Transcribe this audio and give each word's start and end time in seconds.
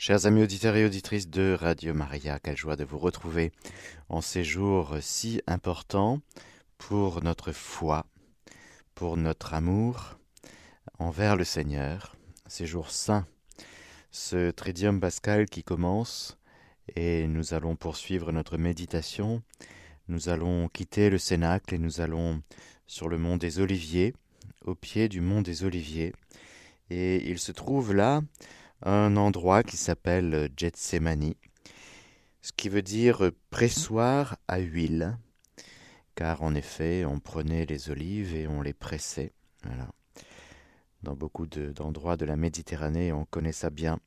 Chers 0.00 0.26
amis 0.26 0.44
auditeurs 0.44 0.76
et 0.76 0.84
auditrices 0.84 1.28
de 1.28 1.56
Radio 1.58 1.92
Maria, 1.92 2.38
quelle 2.38 2.56
joie 2.56 2.76
de 2.76 2.84
vous 2.84 2.98
retrouver 2.98 3.50
en 4.08 4.20
ces 4.20 4.44
jours 4.44 4.96
si 5.00 5.42
importants 5.48 6.20
pour 6.78 7.20
notre 7.24 7.50
foi, 7.50 8.06
pour 8.94 9.16
notre 9.16 9.54
amour 9.54 10.16
envers 11.00 11.34
le 11.34 11.42
Seigneur, 11.42 12.14
ces 12.46 12.64
jours 12.64 12.92
saints, 12.92 13.26
ce 14.12 14.52
Tridium 14.52 15.00
Pascal 15.00 15.46
qui 15.46 15.64
commence 15.64 16.38
et 16.94 17.26
nous 17.26 17.52
allons 17.52 17.74
poursuivre 17.74 18.30
notre 18.30 18.56
méditation. 18.56 19.42
Nous 20.06 20.28
allons 20.28 20.68
quitter 20.68 21.10
le 21.10 21.18
Cénacle 21.18 21.74
et 21.74 21.78
nous 21.78 22.00
allons 22.00 22.40
sur 22.86 23.08
le 23.08 23.18
mont 23.18 23.36
des 23.36 23.58
Oliviers, 23.58 24.14
au 24.64 24.76
pied 24.76 25.08
du 25.08 25.20
mont 25.20 25.42
des 25.42 25.64
Oliviers. 25.64 26.14
Et 26.88 27.28
il 27.28 27.40
se 27.40 27.50
trouve 27.50 27.92
là 27.92 28.22
un 28.82 29.16
endroit 29.16 29.62
qui 29.62 29.76
s'appelle 29.76 30.50
Gethsemane, 30.56 31.34
ce 32.42 32.52
qui 32.52 32.68
veut 32.68 32.82
dire 32.82 33.30
pressoir 33.50 34.38
à 34.46 34.58
huile, 34.58 35.18
car 36.14 36.42
en 36.42 36.54
effet 36.54 37.04
on 37.04 37.20
prenait 37.20 37.66
les 37.66 37.90
olives 37.90 38.34
et 38.34 38.46
on 38.46 38.62
les 38.62 38.72
pressait. 38.72 39.32
Dans 41.02 41.14
beaucoup 41.14 41.46
d'endroits 41.46 42.16
de, 42.16 42.24
de 42.24 42.30
la 42.30 42.36
Méditerranée, 42.36 43.12
on 43.12 43.24
connaît 43.24 43.52
ça 43.52 43.70
bien. 43.70 43.98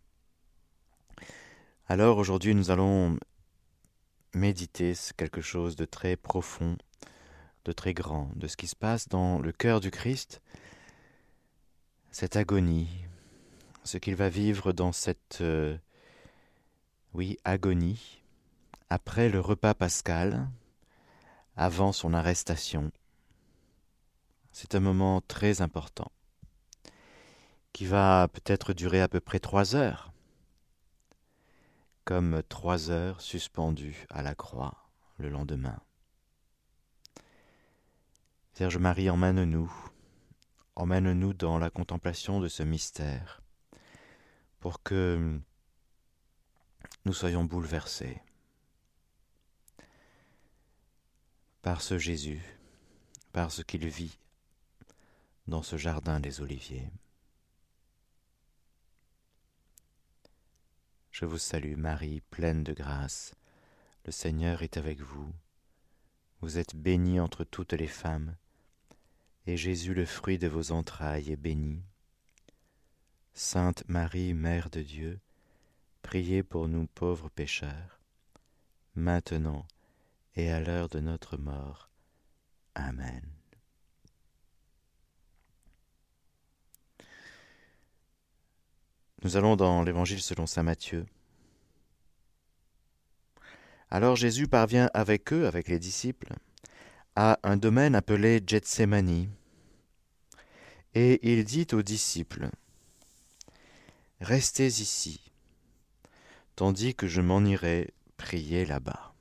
Alors 1.88 2.17
aujourd'hui 2.17 2.56
nous 2.56 2.72
allons 2.72 3.17
méditer 4.34 4.94
quelque 5.17 5.42
chose 5.42 5.76
de 5.76 5.86
très 5.86 6.16
profond, 6.16 6.78
de 7.66 7.72
très 7.72 7.94
grand, 7.94 8.31
de 8.36 8.48
ce 8.48 8.58
qui 8.58 8.67
se 8.67 8.76
passe 8.76 9.09
dans 9.09 9.40
le 9.40 9.52
cœur 9.52 9.81
du 9.81 9.92
Christ, 9.92 10.42
cette 12.12 12.36
agonie, 12.36 13.06
ce 13.84 13.98
qu'il 13.98 14.16
va 14.16 14.30
vivre 14.30 14.73
dans 14.73 14.91
cette, 14.91 15.40
euh, 15.41 15.77
oui, 17.13 17.38
agonie, 17.44 18.22
après 18.89 19.30
le 19.30 19.39
repas 19.39 19.73
pascal, 19.73 20.47
avant 21.56 21.91
son 21.91 22.14
arrestation. 22.14 22.91
C'est 24.52 24.75
un 24.75 24.80
moment 24.80 25.22
très 25.22 25.61
important, 25.61 26.11
qui 27.73 27.86
va 27.86 28.28
peut-être 28.28 28.73
durer 28.73 29.02
à 29.02 29.08
peu 29.08 29.19
près 29.19 29.39
trois 29.39 29.75
heures, 29.75 30.11
comme 32.06 32.41
trois 32.50 32.89
heures 32.89 33.22
suspendues 33.22 34.06
à 34.09 34.22
la 34.22 34.36
croix 34.36 34.75
le 35.17 35.30
lendemain. 35.30 35.80
Vierge 38.58 38.78
Marie, 38.78 39.09
emmène-nous, 39.09 39.72
emmène-nous 40.75 41.34
dans 41.34 41.58
la 41.58 41.69
contemplation 41.69 42.39
de 42.39 42.47
ce 42.47 42.63
mystère 42.63 43.41
pour 44.62 44.84
que 44.84 45.40
nous 47.04 47.14
soyons 47.14 47.44
bouleversés 47.44 48.22
par 51.64 51.81
ce 51.81 51.98
Jésus, 51.98 52.42
par 53.34 53.52
ce 53.52 53.64
qu'il 53.64 53.88
vit 53.88 54.18
dans 55.48 55.64
ce 55.64 55.78
jardin 55.78 56.20
des 56.20 56.42
Oliviers. 56.42 56.92
Je 61.09 61.25
vous 61.25 61.40
salue 61.40 61.75
Marie, 61.75 62.22
pleine 62.30 62.64
de 62.64 62.73
grâce, 62.73 63.34
le 64.06 64.12
Seigneur 64.12 64.62
est 64.62 64.78
avec 64.78 65.02
vous. 65.02 65.34
Vous 66.40 66.59
êtes 66.59 66.75
bénie 66.75 67.20
entre 67.20 67.44
toutes 67.44 67.73
les 67.73 67.88
femmes, 67.88 68.36
et 69.48 69.58
Jésus, 69.58 69.96
le 69.96 70.06
fruit 70.06 70.38
de 70.38 70.48
vos 70.48 70.72
entrailles, 70.72 71.31
est 71.31 71.36
béni. 71.36 71.81
Sainte 73.34 73.88
Marie, 73.88 74.34
Mère 74.34 74.70
de 74.70 74.82
Dieu, 74.82 75.20
priez 76.02 76.44
pour 76.44 76.68
nous 76.68 76.86
pauvres 76.88 77.30
pécheurs, 77.30 78.00
maintenant 78.96 79.66
et 80.36 80.52
à 80.52 80.60
l'heure 80.60 80.90
de 80.90 81.00
notre 81.00 81.38
mort. 81.38 81.90
Amen. 82.76 83.22
Nous 89.24 89.38
allons 89.38 89.56
dans 89.56 89.84
l'Évangile 89.84 90.22
selon 90.22 90.46
Saint 90.46 90.64
Matthieu. 90.64 91.06
Alors 93.90 94.16
Jésus 94.16 94.47
parvient 94.47 94.90
avec 94.94 95.31
eux, 95.31 95.47
avec 95.47 95.68
les 95.68 95.80
disciples, 95.80 96.34
à 97.16 97.40
un 97.44 97.56
domaine 97.56 97.94
appelé 97.94 98.41
Gethsemane, 98.46 99.30
et 100.96 101.31
il 101.31 101.44
dit 101.44 101.68
aux 101.74 101.81
disciples, 101.81 102.50
Restez 104.22 104.68
ici, 104.82 105.20
tandis 106.56 106.94
que 106.94 107.08
je 107.08 107.22
m'en 107.22 107.44
irai 107.44 107.92
prier 108.18 108.66
là-bas. 108.66 109.16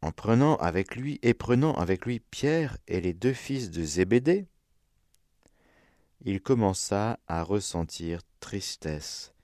En 0.00 0.12
prenant 0.12 0.54
avec 0.58 0.94
lui 0.94 1.18
et 1.22 1.34
prenant 1.34 1.74
avec 1.74 2.06
lui 2.06 2.20
Pierre 2.20 2.78
et 2.86 3.00
les 3.00 3.14
deux 3.14 3.32
fils 3.32 3.72
de 3.72 3.82
Zébédée, 3.82 4.46
il 6.20 6.40
commença 6.40 7.18
à 7.26 7.42
ressentir 7.42 8.20
tristesse 8.38 9.34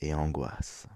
et 0.00 0.14
angoisse. 0.14 0.88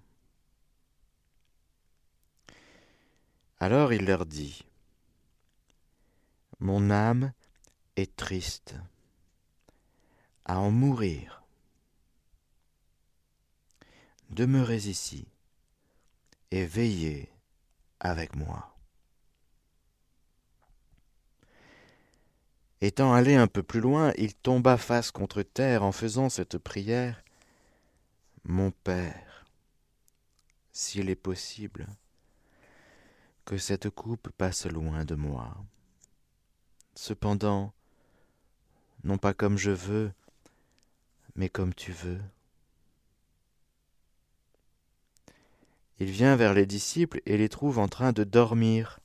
Alors 3.60 3.92
il 3.92 4.04
leur 4.04 4.26
dit, 4.26 4.64
Mon 6.58 6.90
âme 6.90 7.32
est 7.96 8.14
triste, 8.16 8.74
à 10.44 10.58
en 10.58 10.70
mourir. 10.70 11.42
Demeurez 14.30 14.88
ici 14.88 15.26
et 16.50 16.66
veillez 16.66 17.30
avec 18.00 18.36
moi. 18.36 18.76
Étant 22.82 23.14
allé 23.14 23.34
un 23.34 23.46
peu 23.46 23.62
plus 23.62 23.80
loin, 23.80 24.12
il 24.18 24.34
tomba 24.34 24.76
face 24.76 25.10
contre 25.10 25.42
terre 25.42 25.82
en 25.82 25.92
faisant 25.92 26.28
cette 26.28 26.58
prière. 26.58 27.24
Mon 28.44 28.70
Père, 28.70 29.46
s'il 30.72 31.08
est 31.08 31.16
possible, 31.16 31.86
que 33.46 33.56
cette 33.56 33.88
coupe 33.88 34.28
passe 34.30 34.66
loin 34.66 35.04
de 35.04 35.14
moi. 35.14 35.56
Cependant, 36.94 37.72
non 39.06 39.18
pas 39.18 39.34
comme 39.34 39.56
je 39.56 39.70
veux, 39.70 40.12
mais 41.36 41.48
comme 41.48 41.72
tu 41.72 41.92
veux. 41.92 42.20
Il 46.00 46.10
vient 46.10 46.34
vers 46.34 46.54
les 46.54 46.66
disciples 46.66 47.22
et 47.24 47.38
les 47.38 47.48
trouve 47.48 47.78
en 47.78 47.86
train 47.86 48.12
de 48.12 48.24
dormir. 48.24 48.98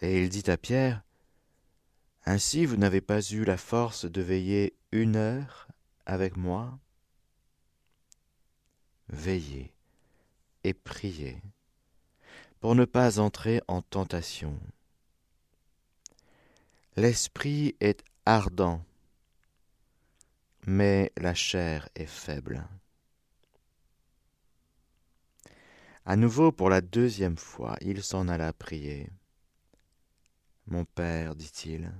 Et 0.00 0.22
il 0.22 0.28
dit 0.28 0.48
à 0.48 0.56
Pierre, 0.56 1.02
Ainsi 2.24 2.64
vous 2.64 2.76
n'avez 2.76 3.00
pas 3.00 3.20
eu 3.20 3.44
la 3.44 3.56
force 3.56 4.04
de 4.04 4.22
veiller 4.22 4.76
une 4.92 5.16
heure 5.16 5.66
avec 6.06 6.36
moi 6.36 6.78
Veillez 9.08 9.74
et 10.62 10.74
priez 10.74 11.42
pour 12.60 12.76
ne 12.76 12.84
pas 12.84 13.18
entrer 13.18 13.60
en 13.66 13.82
tentation. 13.82 14.56
L'esprit 16.96 17.74
est 17.80 18.04
ardent, 18.24 18.84
mais 20.66 21.12
la 21.16 21.34
chair 21.34 21.88
est 21.94 22.06
faible. 22.06 22.66
À 26.04 26.16
nouveau, 26.16 26.52
pour 26.52 26.70
la 26.70 26.80
deuxième 26.80 27.36
fois, 27.36 27.76
il 27.80 28.02
s'en 28.02 28.28
alla 28.28 28.52
prier. 28.52 29.10
Mon 30.66 30.84
Père, 30.84 31.34
dit-il, 31.34 31.92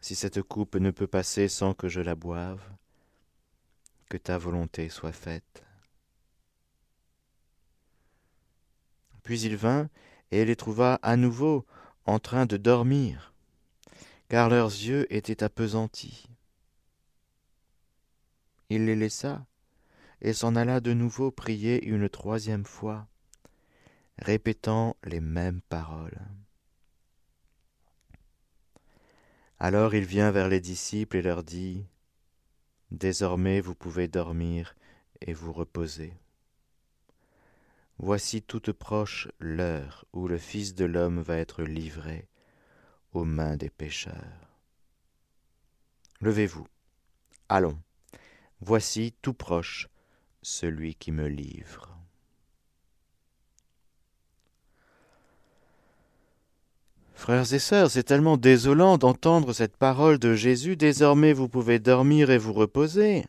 si 0.00 0.14
cette 0.14 0.42
coupe 0.42 0.76
ne 0.76 0.90
peut 0.90 1.06
passer 1.06 1.48
sans 1.48 1.74
que 1.74 1.88
je 1.88 2.00
la 2.00 2.14
boive, 2.14 2.62
que 4.08 4.16
ta 4.16 4.38
volonté 4.38 4.88
soit 4.88 5.12
faite. 5.12 5.64
Puis 9.22 9.40
il 9.40 9.56
vint 9.56 9.88
et 10.30 10.44
les 10.44 10.56
trouva 10.56 10.96
à 11.02 11.16
nouveau 11.16 11.64
en 12.04 12.18
train 12.18 12.46
de 12.46 12.56
dormir, 12.56 13.33
car 14.34 14.48
leurs 14.48 14.66
yeux 14.66 15.06
étaient 15.14 15.44
appesantis. 15.44 16.26
Il 18.68 18.86
les 18.86 18.96
laissa 18.96 19.46
et 20.22 20.32
s'en 20.32 20.56
alla 20.56 20.80
de 20.80 20.92
nouveau 20.92 21.30
prier 21.30 21.84
une 21.84 22.08
troisième 22.08 22.64
fois, 22.64 23.06
répétant 24.18 24.96
les 25.04 25.20
mêmes 25.20 25.60
paroles. 25.68 26.20
Alors 29.60 29.94
il 29.94 30.04
vient 30.04 30.32
vers 30.32 30.48
les 30.48 30.60
disciples 30.60 31.18
et 31.18 31.22
leur 31.22 31.44
dit, 31.44 31.86
Désormais 32.90 33.60
vous 33.60 33.76
pouvez 33.76 34.08
dormir 34.08 34.74
et 35.20 35.32
vous 35.32 35.52
reposer. 35.52 36.12
Voici 37.98 38.42
toute 38.42 38.72
proche 38.72 39.28
l'heure 39.38 40.04
où 40.12 40.26
le 40.26 40.38
Fils 40.38 40.74
de 40.74 40.86
l'homme 40.86 41.20
va 41.20 41.36
être 41.36 41.62
livré 41.62 42.28
aux 43.14 43.24
mains 43.24 43.56
des 43.56 43.70
pécheurs. 43.70 44.58
Levez-vous. 46.20 46.66
Allons. 47.48 47.78
Voici 48.60 49.14
tout 49.22 49.34
proche 49.34 49.88
celui 50.42 50.94
qui 50.94 51.12
me 51.12 51.26
livre. 51.26 51.90
Frères 57.14 57.54
et 57.54 57.58
sœurs, 57.58 57.90
c'est 57.90 58.02
tellement 58.02 58.36
désolant 58.36 58.98
d'entendre 58.98 59.54
cette 59.54 59.76
parole 59.76 60.18
de 60.18 60.34
Jésus. 60.34 60.76
Désormais 60.76 61.32
vous 61.32 61.48
pouvez 61.48 61.78
dormir 61.78 62.30
et 62.30 62.36
vous 62.36 62.52
reposer. 62.52 63.24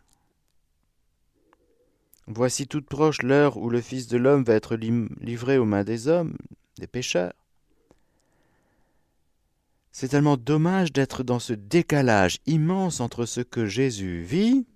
Voici 2.28 2.68
toute 2.68 2.88
proche 2.88 3.22
l'heure 3.22 3.58
où 3.58 3.70
le 3.70 3.80
Fils 3.82 4.08
de 4.08 4.18
l'homme 4.18 4.44
va 4.44 4.56
être 4.56 4.76
livré 4.76 5.58
aux 5.58 5.66
mains 5.66 5.84
des 5.84 6.08
hommes, 6.08 6.36
des 6.78 6.88
pécheurs. 6.88 7.34
C'est 9.97 10.09
tellement 10.09 10.36
dommage 10.36 10.92
d'être 10.92 11.24
dans 11.24 11.39
ce 11.39 11.53
décalage 11.53 12.39
immense 12.45 13.00
entre 13.00 13.25
ce 13.25 13.39
que 13.39 13.65
Jésus 13.65 14.24
vit 14.24 14.68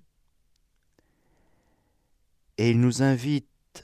et 2.58 2.70
il 2.70 2.80
nous 2.80 3.04
invite 3.04 3.84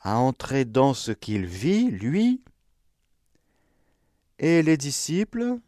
à 0.00 0.18
entrer 0.18 0.64
dans 0.64 0.92
ce 0.92 1.12
qu'il 1.12 1.46
vit, 1.46 1.88
lui, 1.88 2.42
et 4.40 4.64
les 4.64 4.76
disciples, 4.76 5.58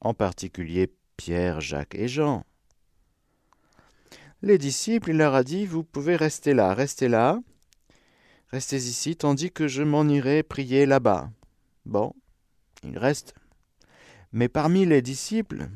en 0.00 0.14
particulier 0.14 0.92
Pierre, 1.16 1.60
Jacques 1.60 1.94
et 1.94 2.08
Jean. 2.08 2.44
Les 4.42 4.58
disciples, 4.58 5.10
il 5.10 5.18
leur 5.18 5.36
a 5.36 5.44
dit, 5.44 5.64
vous 5.64 5.84
pouvez 5.84 6.16
rester 6.16 6.54
là, 6.54 6.74
restez 6.74 7.06
là, 7.06 7.40
restez 8.48 8.78
ici, 8.78 9.14
tandis 9.14 9.52
que 9.52 9.68
je 9.68 9.84
m'en 9.84 10.08
irai 10.08 10.42
prier 10.42 10.86
là-bas. 10.86 11.30
Bon, 11.86 12.12
il 12.82 12.98
reste. 12.98 13.36
Mais 14.34 14.48
parmi 14.48 14.84
les 14.84 15.00
disciples, 15.00 15.68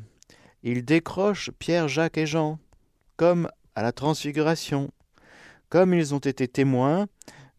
il 0.61 0.85
décroche 0.85 1.49
Pierre, 1.57 1.87
Jacques 1.87 2.17
et 2.17 2.27
Jean, 2.27 2.59
comme 3.15 3.49
à 3.73 3.81
la 3.81 3.91
transfiguration 3.91 4.91
comme 5.69 5.93
ils 5.93 6.13
ont 6.13 6.19
été 6.19 6.47
témoins 6.47 7.07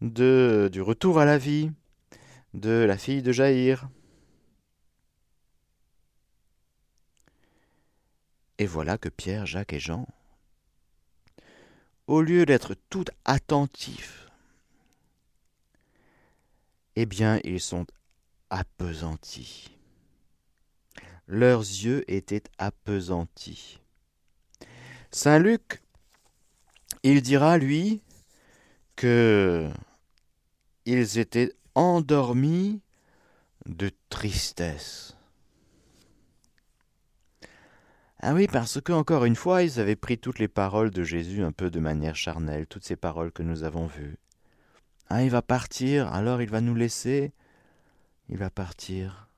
de, 0.01 0.69
du 0.71 0.81
retour 0.81 1.19
à 1.19 1.25
la 1.25 1.37
vie 1.37 1.71
de 2.53 2.69
la 2.69 2.97
fille 2.97 3.23
de 3.23 3.31
Jaïr. 3.31 3.89
Et 8.57 8.65
voilà 8.65 8.97
que 8.97 9.09
Pierre, 9.09 9.45
Jacques 9.45 9.73
et 9.73 9.79
Jean, 9.79 10.05
au 12.05 12.21
lieu 12.21 12.45
d'être 12.45 12.75
tout 12.89 13.05
attentifs, 13.25 14.27
eh 16.95 17.05
bien 17.05 17.39
ils 17.43 17.61
sont 17.61 17.87
appesantis. 18.49 19.80
Leurs 21.31 21.61
yeux 21.61 22.03
étaient 22.11 22.43
appesantis. 22.57 23.79
Saint 25.11 25.39
Luc 25.39 25.81
il 27.03 27.21
dira, 27.21 27.57
lui, 27.57 28.01
que 28.95 29.69
ils 30.85 31.19
étaient 31.19 31.53
endormis 31.73 32.81
de 33.65 33.91
tristesse. 34.09 35.17
Ah 38.19 38.33
oui, 38.33 38.47
parce 38.47 38.81
que, 38.81 38.91
encore 38.91 39.23
une 39.23 39.37
fois, 39.37 39.63
ils 39.63 39.79
avaient 39.79 39.95
pris 39.95 40.19
toutes 40.19 40.37
les 40.37 40.49
paroles 40.49 40.91
de 40.91 41.03
Jésus 41.03 41.43
un 41.43 41.53
peu 41.53 41.71
de 41.71 41.79
manière 41.79 42.17
charnelle, 42.17 42.67
toutes 42.67 42.83
ces 42.83 42.97
paroles 42.97 43.31
que 43.31 43.41
nous 43.41 43.63
avons 43.63 43.87
vues. 43.87 44.17
Ah, 45.09 45.23
il 45.23 45.31
va 45.31 45.41
partir, 45.41 46.13
alors 46.13 46.41
il 46.41 46.49
va 46.49 46.59
nous 46.59 46.75
laisser, 46.75 47.31
il 48.27 48.37
va 48.37 48.49
partir. 48.49 49.30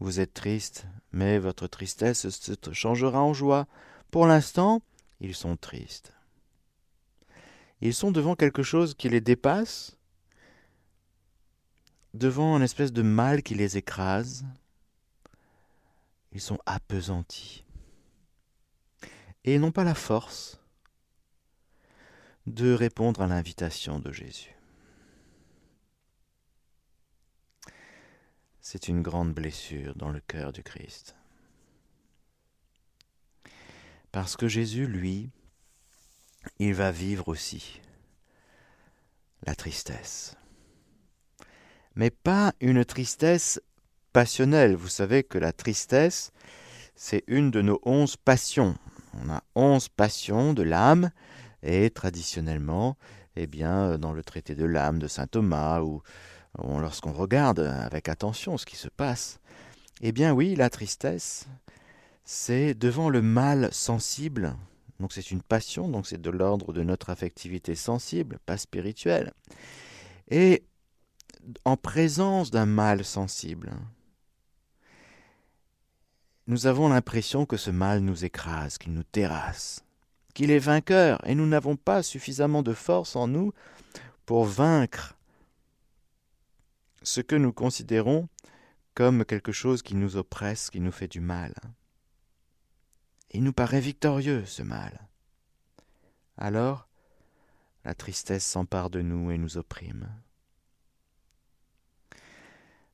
Vous 0.00 0.20
êtes 0.20 0.34
triste, 0.34 0.86
mais 1.12 1.38
votre 1.38 1.66
tristesse 1.66 2.28
se 2.28 2.72
changera 2.72 3.22
en 3.22 3.32
joie. 3.32 3.66
Pour 4.10 4.26
l'instant, 4.26 4.82
ils 5.20 5.34
sont 5.34 5.56
tristes. 5.56 6.12
Ils 7.80 7.94
sont 7.94 8.10
devant 8.10 8.34
quelque 8.34 8.62
chose 8.62 8.94
qui 8.94 9.08
les 9.08 9.20
dépasse, 9.20 9.96
devant 12.12 12.56
une 12.56 12.62
espèce 12.62 12.92
de 12.92 13.02
mal 13.02 13.42
qui 13.42 13.54
les 13.54 13.76
écrase. 13.76 14.44
Ils 16.32 16.40
sont 16.40 16.58
appesantis. 16.66 17.64
Et 19.44 19.58
n'ont 19.58 19.72
pas 19.72 19.84
la 19.84 19.94
force 19.94 20.58
de 22.46 22.72
répondre 22.72 23.20
à 23.20 23.26
l'invitation 23.26 23.98
de 23.98 24.12
Jésus. 24.12 24.53
C'est 28.66 28.88
une 28.88 29.02
grande 29.02 29.34
blessure 29.34 29.94
dans 29.94 30.08
le 30.08 30.20
cœur 30.20 30.50
du 30.50 30.62
Christ. 30.62 31.14
Parce 34.10 34.38
que 34.38 34.48
Jésus, 34.48 34.86
lui, 34.86 35.28
il 36.58 36.72
va 36.72 36.90
vivre 36.90 37.28
aussi 37.28 37.82
la 39.42 39.54
tristesse. 39.54 40.34
Mais 41.94 42.08
pas 42.08 42.54
une 42.62 42.86
tristesse 42.86 43.60
passionnelle. 44.14 44.76
Vous 44.76 44.88
savez 44.88 45.24
que 45.24 45.36
la 45.36 45.52
tristesse, 45.52 46.32
c'est 46.96 47.22
une 47.26 47.50
de 47.50 47.60
nos 47.60 47.82
onze 47.84 48.16
passions. 48.16 48.78
On 49.12 49.28
a 49.28 49.42
onze 49.54 49.90
passions 49.90 50.54
de 50.54 50.62
l'âme, 50.62 51.10
et 51.62 51.90
traditionnellement, 51.90 52.96
eh 53.36 53.46
bien, 53.46 53.98
dans 53.98 54.14
le 54.14 54.24
traité 54.24 54.54
de 54.54 54.64
l'âme 54.64 55.00
de 55.00 55.06
saint 55.06 55.26
Thomas, 55.26 55.82
ou 55.82 56.02
lorsqu'on 56.62 57.12
regarde 57.12 57.60
avec 57.60 58.08
attention 58.08 58.58
ce 58.58 58.66
qui 58.66 58.76
se 58.76 58.88
passe, 58.88 59.40
eh 60.00 60.12
bien 60.12 60.32
oui, 60.32 60.54
la 60.54 60.70
tristesse, 60.70 61.46
c'est 62.24 62.74
devant 62.74 63.08
le 63.08 63.22
mal 63.22 63.72
sensible, 63.72 64.56
donc 65.00 65.12
c'est 65.12 65.30
une 65.30 65.42
passion, 65.42 65.88
donc 65.88 66.06
c'est 66.06 66.20
de 66.20 66.30
l'ordre 66.30 66.72
de 66.72 66.82
notre 66.82 67.10
affectivité 67.10 67.74
sensible, 67.74 68.38
pas 68.46 68.56
spirituelle, 68.56 69.32
et 70.30 70.64
en 71.64 71.76
présence 71.76 72.50
d'un 72.50 72.66
mal 72.66 73.04
sensible, 73.04 73.72
nous 76.46 76.66
avons 76.66 76.88
l'impression 76.88 77.46
que 77.46 77.56
ce 77.56 77.70
mal 77.70 78.00
nous 78.00 78.24
écrase, 78.24 78.78
qu'il 78.78 78.92
nous 78.92 79.02
terrasse, 79.02 79.84
qu'il 80.34 80.50
est 80.50 80.58
vainqueur, 80.58 81.26
et 81.26 81.34
nous 81.34 81.46
n'avons 81.46 81.76
pas 81.76 82.02
suffisamment 82.02 82.62
de 82.62 82.72
force 82.72 83.16
en 83.16 83.28
nous 83.28 83.52
pour 84.26 84.44
vaincre 84.44 85.14
ce 87.04 87.20
que 87.20 87.36
nous 87.36 87.52
considérons 87.52 88.28
comme 88.94 89.24
quelque 89.24 89.52
chose 89.52 89.82
qui 89.82 89.94
nous 89.94 90.16
oppresse, 90.16 90.70
qui 90.70 90.80
nous 90.80 90.92
fait 90.92 91.08
du 91.08 91.20
mal. 91.20 91.54
Il 93.30 93.42
nous 93.42 93.52
paraît 93.52 93.80
victorieux, 93.80 94.44
ce 94.46 94.62
mal. 94.62 95.08
Alors, 96.36 96.88
la 97.84 97.94
tristesse 97.94 98.44
s'empare 98.44 98.90
de 98.90 99.02
nous 99.02 99.30
et 99.30 99.38
nous 99.38 99.58
opprime. 99.58 100.08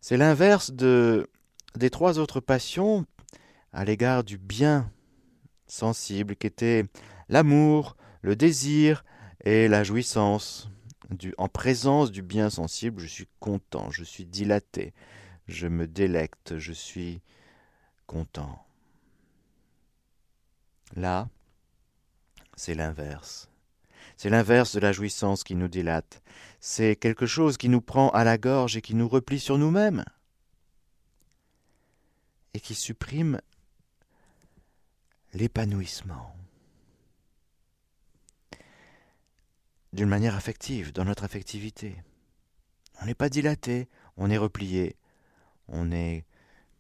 C'est 0.01 0.17
l'inverse 0.17 0.71
de, 0.73 1.29
des 1.77 1.91
trois 1.91 2.19
autres 2.19 2.41
passions 2.41 3.07
à 3.73 3.85
l'égard 3.85 4.25
du 4.25 4.39
bien 4.39 4.91
sensible 5.67 6.35
qu'étaient 6.35 6.85
l'amour, 7.29 7.97
le 8.23 8.35
désir 8.35 9.05
et 9.45 9.69
la 9.69 9.85
jouissance. 9.85 10.71
En 11.39 11.49
présence 11.49 12.13
du 12.13 12.23
bien 12.23 12.51
sensible, 12.51 13.01
je 13.01 13.07
suis 13.07 13.29
content, 13.41 13.91
je 13.91 14.05
suis 14.05 14.25
dilaté, 14.25 14.93
je 15.49 15.67
me 15.67 15.87
délecte, 15.87 16.59
je 16.59 16.73
suis 16.73 17.21
content. 18.07 18.65
Là, 20.95 21.29
c'est 22.57 22.75
l'inverse. 22.75 23.49
C'est 24.17 24.31
l'inverse 24.31 24.75
de 24.75 24.81
la 24.81 24.93
jouissance 24.93 25.45
qui 25.45 25.55
nous 25.55 25.69
dilate. 25.69 26.23
C'est 26.61 26.97
quelque 26.97 27.27
chose 27.27 27.57
qui 27.57 27.69
nous 27.69 27.81
prend 27.81 28.11
à 28.11 28.25
la 28.25 28.39
gorge 28.39 28.77
et 28.77 28.83
qui 28.83 28.95
nous 28.95 29.09
replie 29.09 29.41
sur 29.41 29.57
nous-mêmes. 29.57 30.05
Et 32.55 32.61
qui 32.61 32.75
supprime 32.75 33.41
l'épanouissement. 35.33 36.35
D'une 39.93 40.09
manière 40.09 40.37
affective, 40.37 40.93
dans 40.93 41.05
notre 41.05 41.25
affectivité. 41.25 41.97
On 43.03 43.07
n'est 43.07 43.15
pas 43.15 43.29
dilaté, 43.29 43.89
on 44.17 44.31
est 44.31 44.39
replié, 44.39 44.97
on 45.69 45.91
est 45.91 46.25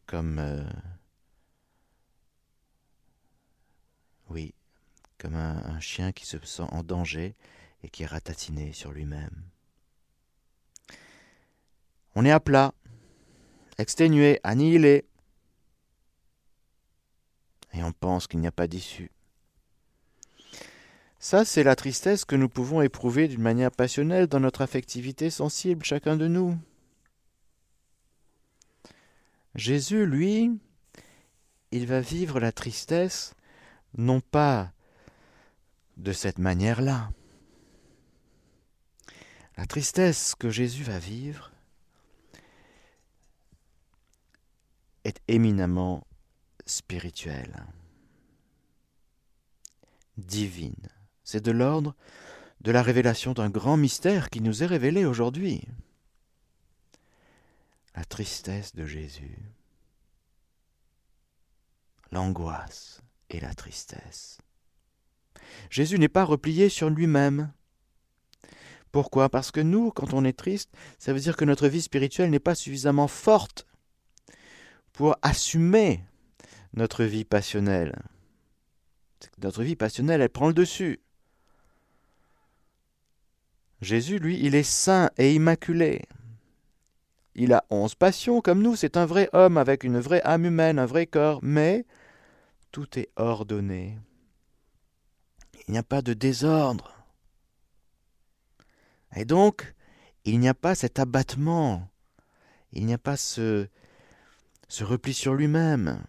comme 0.06 0.38
euh, 0.38 0.64
Oui, 4.30 4.54
comme 5.18 5.34
un, 5.34 5.80
chien 5.80 6.12
qui 6.12 6.24
se 6.24 6.38
sent 6.38 6.66
en 6.70 6.84
danger 6.84 7.34
et 7.82 7.90
qui 7.90 8.04
est 8.04 8.06
ratatiné 8.06 8.72
sur 8.72 8.92
lui-même. 8.92 9.42
On 12.14 12.24
est 12.24 12.30
à 12.30 12.38
plat, 12.38 12.72
exténué, 13.78 14.38
annihilé, 14.44 15.04
et 17.72 17.82
on 17.82 17.92
pense 17.92 18.28
qu'il 18.28 18.40
n'y 18.40 18.46
a 18.46 18.52
pas 18.52 18.68
d'issue. 18.68 19.10
Ça, 21.22 21.44
c'est 21.44 21.62
la 21.62 21.76
tristesse 21.76 22.24
que 22.24 22.34
nous 22.34 22.48
pouvons 22.48 22.80
éprouver 22.80 23.28
d'une 23.28 23.42
manière 23.42 23.70
passionnelle 23.70 24.26
dans 24.26 24.40
notre 24.40 24.62
affectivité 24.62 25.28
sensible, 25.28 25.84
chacun 25.84 26.16
de 26.16 26.26
nous. 26.26 26.58
Jésus, 29.54 30.06
lui, 30.06 30.58
il 31.72 31.86
va 31.86 32.00
vivre 32.00 32.40
la 32.40 32.52
tristesse 32.52 33.34
non 33.98 34.22
pas 34.22 34.72
de 35.98 36.12
cette 36.12 36.38
manière-là. 36.38 37.10
La 39.58 39.66
tristesse 39.66 40.34
que 40.34 40.48
Jésus 40.48 40.84
va 40.84 40.98
vivre 40.98 41.50
est 45.04 45.20
éminemment 45.28 46.06
spirituelle, 46.64 47.66
divine. 50.16 50.88
C'est 51.30 51.44
de 51.44 51.52
l'ordre 51.52 51.94
de 52.60 52.72
la 52.72 52.82
révélation 52.82 53.34
d'un 53.34 53.50
grand 53.50 53.76
mystère 53.76 54.30
qui 54.30 54.40
nous 54.40 54.64
est 54.64 54.66
révélé 54.66 55.04
aujourd'hui. 55.04 55.62
La 57.94 58.04
tristesse 58.04 58.74
de 58.74 58.84
Jésus, 58.84 59.38
l'angoisse 62.10 63.00
et 63.28 63.38
la 63.38 63.54
tristesse. 63.54 64.38
Jésus 65.70 66.00
n'est 66.00 66.08
pas 66.08 66.24
replié 66.24 66.68
sur 66.68 66.90
lui-même. 66.90 67.52
Pourquoi? 68.90 69.28
Parce 69.28 69.52
que 69.52 69.60
nous, 69.60 69.92
quand 69.92 70.14
on 70.14 70.24
est 70.24 70.36
triste, 70.36 70.72
ça 70.98 71.12
veut 71.12 71.20
dire 71.20 71.36
que 71.36 71.44
notre 71.44 71.68
vie 71.68 71.82
spirituelle 71.82 72.30
n'est 72.30 72.40
pas 72.40 72.56
suffisamment 72.56 73.06
forte 73.06 73.68
pour 74.92 75.14
assumer 75.22 76.02
notre 76.74 77.04
vie 77.04 77.24
passionnelle. 77.24 78.02
Notre 79.40 79.62
vie 79.62 79.76
passionnelle, 79.76 80.22
elle 80.22 80.28
prend 80.28 80.48
le 80.48 80.54
dessus. 80.54 80.98
Jésus, 83.80 84.18
lui, 84.18 84.38
il 84.44 84.54
est 84.54 84.62
saint 84.62 85.10
et 85.16 85.34
immaculé. 85.34 86.02
Il 87.34 87.52
a 87.52 87.64
onze 87.70 87.94
passions 87.94 88.40
comme 88.40 88.62
nous, 88.62 88.76
c'est 88.76 88.96
un 88.96 89.06
vrai 89.06 89.30
homme 89.32 89.56
avec 89.56 89.84
une 89.84 89.98
vraie 89.98 90.22
âme 90.24 90.44
humaine, 90.44 90.78
un 90.78 90.86
vrai 90.86 91.06
corps, 91.06 91.40
mais 91.42 91.86
tout 92.72 92.98
est 92.98 93.08
ordonné. 93.16 93.98
Il 95.66 95.72
n'y 95.72 95.78
a 95.78 95.82
pas 95.82 96.02
de 96.02 96.12
désordre. 96.12 96.94
Et 99.16 99.24
donc, 99.24 99.74
il 100.24 100.38
n'y 100.38 100.48
a 100.48 100.54
pas 100.54 100.74
cet 100.74 100.98
abattement, 100.98 101.88
il 102.72 102.86
n'y 102.86 102.94
a 102.94 102.98
pas 102.98 103.16
ce, 103.16 103.68
ce 104.68 104.84
repli 104.84 105.14
sur 105.14 105.34
lui-même. 105.34 106.04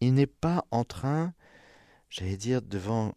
Il 0.00 0.14
n'est 0.14 0.26
pas 0.26 0.64
en 0.70 0.84
train, 0.84 1.32
j'allais 2.10 2.36
dire, 2.36 2.60
devant 2.60 3.14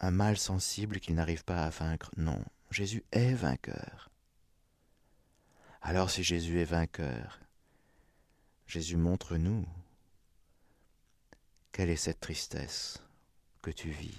un 0.00 0.10
mal 0.10 0.38
sensible 0.38 0.98
qu'il 0.98 1.14
n'arrive 1.14 1.44
pas 1.44 1.64
à 1.64 1.70
vaincre. 1.70 2.10
Non, 2.16 2.42
Jésus 2.70 3.04
est 3.10 3.34
vainqueur. 3.34 4.10
Alors 5.82 6.08
si 6.10 6.22
Jésus 6.22 6.60
est 6.60 6.64
vainqueur, 6.64 7.40
Jésus 8.66 8.96
montre-nous 8.96 9.66
quelle 11.72 11.90
est 11.90 11.96
cette 11.96 12.20
tristesse 12.20 13.02
que 13.60 13.72
tu 13.72 13.90
vis. 13.90 14.18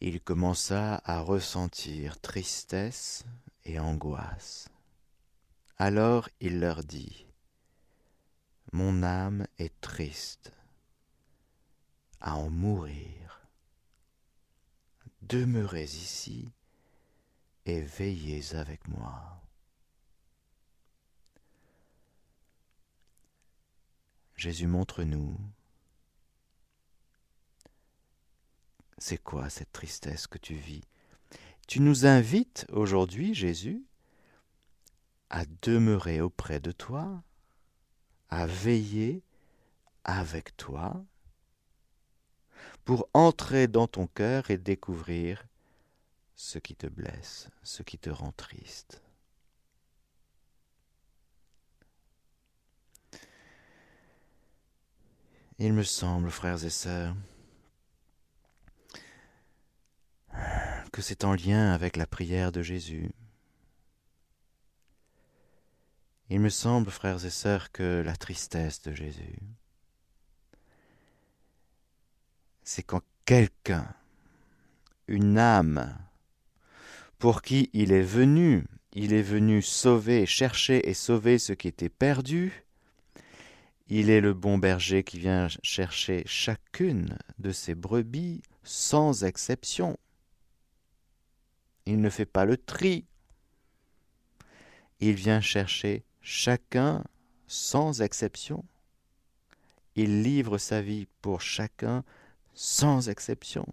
Il 0.00 0.20
commença 0.20 1.02
à 1.04 1.20
ressentir 1.20 2.18
tristesse 2.20 3.24
et 3.64 3.78
angoisse. 3.78 4.68
Alors 5.76 6.30
il 6.40 6.60
leur 6.60 6.82
dit, 6.82 7.26
Mon 8.72 9.02
âme 9.02 9.46
est 9.58 9.78
triste 9.82 10.52
à 12.20 12.36
en 12.36 12.50
mourir. 12.50 13.48
Demeurez 15.22 15.84
ici 15.84 16.48
et 17.66 17.80
veillez 17.80 18.54
avec 18.54 18.86
moi. 18.88 19.42
Jésus 24.36 24.66
montre-nous 24.66 25.36
c'est 28.98 29.18
quoi 29.18 29.48
cette 29.48 29.72
tristesse 29.72 30.26
que 30.26 30.38
tu 30.38 30.54
vis? 30.54 30.82
Tu 31.66 31.80
nous 31.80 32.06
invites 32.06 32.66
aujourd'hui, 32.70 33.34
Jésus, 33.34 33.84
à 35.30 35.44
demeurer 35.62 36.20
auprès 36.20 36.60
de 36.60 36.72
toi, 36.72 37.22
à 38.28 38.46
veiller 38.46 39.22
avec 40.04 40.56
toi, 40.56 41.04
pour 42.88 43.06
entrer 43.12 43.68
dans 43.68 43.86
ton 43.86 44.06
cœur 44.06 44.50
et 44.50 44.56
découvrir 44.56 45.44
ce 46.36 46.58
qui 46.58 46.74
te 46.74 46.86
blesse, 46.86 47.50
ce 47.62 47.82
qui 47.82 47.98
te 47.98 48.08
rend 48.08 48.32
triste. 48.32 49.02
Il 55.58 55.74
me 55.74 55.82
semble, 55.82 56.30
frères 56.30 56.64
et 56.64 56.70
sœurs, 56.70 57.14
que 60.90 61.02
c'est 61.02 61.24
en 61.24 61.34
lien 61.34 61.72
avec 61.72 61.94
la 61.94 62.06
prière 62.06 62.52
de 62.52 62.62
Jésus. 62.62 63.10
Il 66.30 66.40
me 66.40 66.48
semble, 66.48 66.90
frères 66.90 67.22
et 67.22 67.28
sœurs, 67.28 67.70
que 67.70 68.02
la 68.02 68.16
tristesse 68.16 68.80
de 68.80 68.94
Jésus, 68.94 69.38
c'est 72.68 72.82
quand 72.82 73.00
quelqu'un, 73.24 73.94
une 75.06 75.38
âme, 75.38 75.96
pour 77.18 77.40
qui 77.40 77.70
il 77.72 77.92
est 77.92 78.02
venu, 78.02 78.66
il 78.92 79.14
est 79.14 79.22
venu 79.22 79.62
sauver, 79.62 80.26
chercher 80.26 80.86
et 80.86 80.92
sauver 80.92 81.38
ce 81.38 81.54
qui 81.54 81.66
était 81.66 81.88
perdu, 81.88 82.66
il 83.86 84.10
est 84.10 84.20
le 84.20 84.34
bon 84.34 84.58
berger 84.58 85.02
qui 85.02 85.18
vient 85.18 85.48
chercher 85.62 86.24
chacune 86.26 87.16
de 87.38 87.52
ses 87.52 87.74
brebis 87.74 88.42
sans 88.64 89.24
exception. 89.24 89.98
Il 91.86 92.02
ne 92.02 92.10
fait 92.10 92.26
pas 92.26 92.44
le 92.44 92.58
tri. 92.58 93.06
Il 95.00 95.14
vient 95.14 95.40
chercher 95.40 96.04
chacun 96.20 97.02
sans 97.46 98.02
exception. 98.02 98.62
Il 99.96 100.22
livre 100.22 100.58
sa 100.58 100.82
vie 100.82 101.06
pour 101.22 101.40
chacun 101.40 102.04
sans 102.60 103.08
exception. 103.08 103.64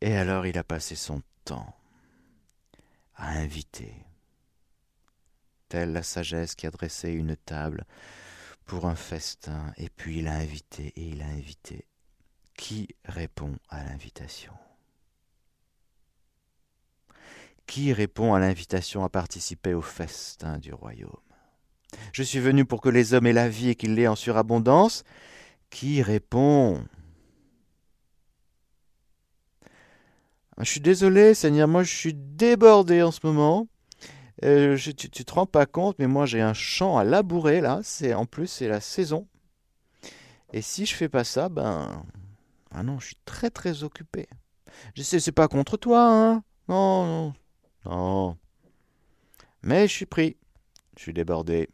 Et 0.00 0.14
alors 0.14 0.46
il 0.46 0.56
a 0.58 0.62
passé 0.62 0.94
son 0.94 1.22
temps 1.44 1.76
à 3.16 3.30
inviter, 3.30 3.92
telle 5.68 5.92
la 5.92 6.04
sagesse 6.04 6.54
qui 6.54 6.68
a 6.68 6.70
dressé 6.70 7.10
une 7.10 7.34
table 7.34 7.84
pour 8.64 8.86
un 8.86 8.94
festin, 8.94 9.72
et 9.76 9.88
puis 9.88 10.20
il 10.20 10.28
a 10.28 10.34
invité 10.34 10.92
et 10.94 11.08
il 11.08 11.22
a 11.22 11.26
invité. 11.26 11.88
Qui 12.56 12.94
répond 13.06 13.56
à 13.70 13.82
l'invitation? 13.82 14.54
Qui 17.66 17.92
répond 17.92 18.34
à 18.34 18.38
l'invitation 18.38 19.02
à 19.02 19.08
participer 19.08 19.74
au 19.74 19.82
festin 19.82 20.58
du 20.58 20.72
royaume? 20.72 21.33
Je 22.12 22.22
suis 22.22 22.40
venu 22.40 22.64
pour 22.64 22.80
que 22.80 22.88
les 22.88 23.14
hommes 23.14 23.26
aient 23.26 23.32
la 23.32 23.48
vie 23.48 23.70
et 23.70 23.74
qu'ils 23.74 23.94
l'aient 23.94 24.06
en 24.06 24.16
surabondance. 24.16 25.04
Qui 25.70 26.02
répond? 26.02 26.84
Je 30.58 30.64
suis 30.64 30.80
désolé, 30.80 31.34
Seigneur, 31.34 31.66
moi 31.66 31.82
je 31.82 31.92
suis 31.92 32.14
débordé 32.14 33.02
en 33.02 33.10
ce 33.10 33.20
moment. 33.24 33.66
Euh, 34.44 34.76
tu, 34.76 35.08
te 35.10 35.32
rends 35.32 35.46
pas 35.46 35.66
compte, 35.66 35.98
mais 35.98 36.06
moi 36.06 36.26
j'ai 36.26 36.40
un 36.40 36.54
champ 36.54 36.98
à 36.98 37.04
labourer 37.04 37.60
là. 37.60 37.80
C'est 37.82 38.14
en 38.14 38.26
plus 38.26 38.46
c'est 38.46 38.68
la 38.68 38.80
saison. 38.80 39.26
Et 40.52 40.62
si 40.62 40.86
je 40.86 40.94
fais 40.94 41.08
pas 41.08 41.24
ça, 41.24 41.48
ben 41.48 42.04
ah 42.70 42.82
non, 42.82 42.98
je 43.00 43.06
suis 43.06 43.18
très 43.24 43.50
très 43.50 43.82
occupé. 43.84 44.28
Je 44.94 45.02
sais, 45.02 45.20
c'est 45.20 45.32
pas 45.32 45.48
contre 45.48 45.76
toi, 45.76 46.08
hein 46.08 46.42
Non, 46.68 47.06
non, 47.06 47.34
non. 47.86 48.38
Mais 49.62 49.88
je 49.88 49.92
suis 49.92 50.06
pris. 50.06 50.36
Je 50.96 51.02
suis 51.02 51.12
débordé. 51.12 51.68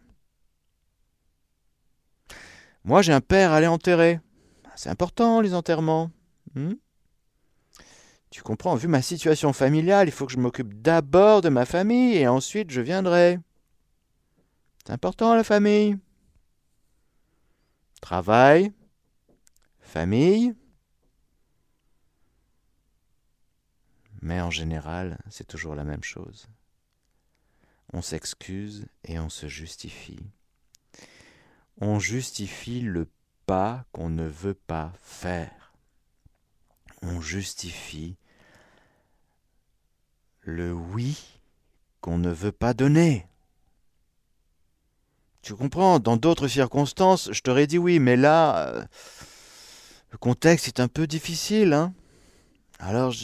Moi, 2.85 3.03
j'ai 3.03 3.13
un 3.13 3.21
père 3.21 3.53
à 3.53 3.57
aller 3.57 3.67
enterrer. 3.67 4.21
C'est 4.77 4.91
important, 4.91 5.41
les 5.41 5.55
enterrements. 5.55 6.11
Hmm? 6.55 6.75
tu 8.31 8.43
comprends, 8.43 8.77
vu 8.77 8.87
ma 8.87 9.03
situation 9.03 9.53
familiale, 9.53 10.09
il 10.09 10.13
faut 10.13 10.25
que 10.25 10.33
je 10.33 10.39
m'occupe 10.39 10.81
d'abord 10.81 11.41
de 11.41 11.49
ma 11.49 11.67
famille 11.67 12.17
et 12.17 12.29
ensuite 12.29 12.71
je 12.71 12.81
viendrai. 12.81 13.39
C'est 14.87 14.93
important, 14.93 15.35
la 15.35 15.45
famille. 15.45 15.99
Travail, 18.01 18.73
famille. 19.81 20.55
Mais 24.23 24.41
en 24.41 24.51
général, 24.51 25.19
c'est 25.29 25.47
toujours 25.47 25.75
la 25.75 25.85
même 25.85 26.05
chose. 26.05 26.47
On 27.93 28.03
s'excuse 28.03 28.87
et 29.05 29.19
on 29.19 29.29
se 29.29 29.49
justifie 29.49 30.21
on 31.81 31.99
justifie 31.99 32.81
le 32.81 33.09
pas 33.47 33.85
qu'on 33.93 34.11
ne 34.11 34.27
veut 34.27 34.55
pas 34.55 34.93
faire. 35.03 35.73
On 37.03 37.21
justifie 37.21 38.17
le 40.43 40.73
oui 40.73 41.41
qu'on 42.01 42.19
ne 42.19 42.31
veut 42.31 42.53
pas 42.53 42.75
donner. 42.75 43.27
Tu 45.43 45.55
comprends, 45.55 45.99
dans 45.99 46.19
d'autres 46.19 46.49
circonstances, 46.49 47.33
je 47.33 47.41
t'aurais 47.41 47.67
dit 47.67 47.79
oui, 47.79 47.99
mais 47.99 48.17
là, 48.17 48.69
euh, 48.69 48.85
le 50.11 50.19
contexte 50.19 50.69
est 50.69 50.81
un 50.81 50.89
peu 50.89 51.07
difficile, 51.07 51.73
hein. 51.73 51.95
Alors, 52.79 53.15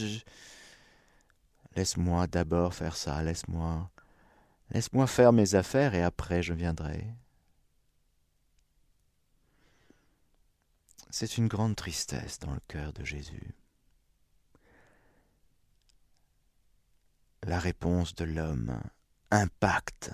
laisse-moi 1.74 2.26
d'abord 2.26 2.74
faire 2.74 2.96
ça, 2.96 3.22
laisse-moi, 3.22 3.90
laisse-moi 4.70 5.06
faire 5.06 5.32
mes 5.32 5.54
affaires 5.54 5.94
et 5.94 6.02
après 6.02 6.42
je 6.42 6.54
viendrai. 6.54 7.04
C'est 11.10 11.38
une 11.38 11.48
grande 11.48 11.76
tristesse 11.76 12.38
dans 12.38 12.52
le 12.52 12.60
cœur 12.68 12.92
de 12.92 13.04
Jésus. 13.04 13.54
La 17.44 17.58
réponse 17.58 18.14
de 18.14 18.24
l'homme 18.24 18.80
impacte 19.30 20.10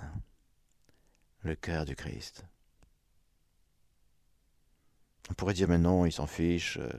le 1.42 1.54
cœur 1.54 1.84
du 1.86 1.96
Christ. 1.96 2.44
On 5.30 5.34
pourrait 5.34 5.54
dire, 5.54 5.68
mais 5.68 5.78
non, 5.78 6.04
il 6.04 6.12
s'en 6.12 6.26
fiche, 6.26 6.76
euh, 6.76 6.92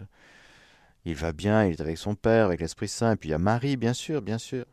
il 1.05 1.15
va 1.15 1.33
bien, 1.33 1.65
il 1.65 1.73
est 1.73 1.81
avec 1.81 1.97
son 1.97 2.15
Père, 2.15 2.45
avec 2.45 2.61
l'Esprit 2.61 2.87
Saint, 2.87 3.11
et 3.11 3.15
puis 3.15 3.29
il 3.29 3.31
y 3.31 3.35
a 3.35 3.39
Marie, 3.39 3.77
bien 3.77 3.93
sûr, 3.93 4.21
bien 4.21 4.37
sûr. 4.37 4.65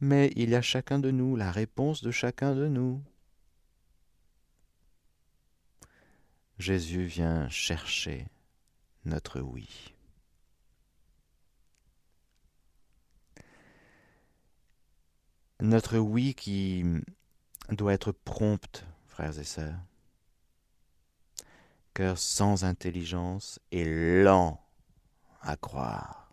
Mais 0.00 0.30
il 0.36 0.50
y 0.50 0.54
a 0.54 0.62
chacun 0.62 0.98
de 0.98 1.10
nous, 1.10 1.36
la 1.36 1.50
réponse 1.50 2.02
de 2.02 2.10
chacun 2.10 2.54
de 2.54 2.68
nous. 2.68 3.02
Jésus 6.58 7.04
vient 7.04 7.48
chercher 7.48 8.26
notre 9.06 9.40
oui. 9.40 9.94
Notre 15.60 15.98
oui 15.98 16.34
qui 16.34 16.84
doit 17.70 17.94
être 17.94 18.12
prompte, 18.12 18.84
frères 19.06 19.38
et 19.38 19.44
sœurs. 19.44 19.80
Cœur 21.94 22.18
sans 22.18 22.64
intelligence 22.64 23.58
et 23.72 24.22
lent 24.22 24.62
à 25.40 25.56
croire. 25.56 26.30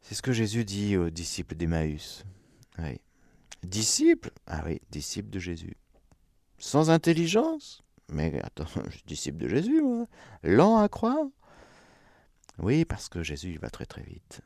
C'est 0.00 0.16
ce 0.16 0.22
que 0.22 0.32
Jésus 0.32 0.64
dit 0.64 0.96
aux 0.96 1.10
disciples 1.10 1.54
d'Emmaüs. 1.54 2.24
Disciples? 3.62 4.32
Ah 4.46 4.62
oui, 4.66 4.80
disciples 4.90 5.30
de 5.30 5.38
Jésus. 5.38 5.76
Sans 6.58 6.90
intelligence? 6.90 7.84
Mais 8.12 8.40
attends, 8.42 8.66
je 8.86 8.90
suis 8.90 9.04
disciple 9.06 9.38
de 9.38 9.48
Jésus, 9.48 9.82
moi. 9.82 10.06
Lent 10.42 10.78
à 10.78 10.88
croire? 10.88 11.26
Oui, 12.58 12.84
parce 12.84 13.08
que 13.08 13.22
Jésus 13.22 13.58
va 13.60 13.70
très 13.70 13.86
très 13.86 14.02
vite. 14.02 14.42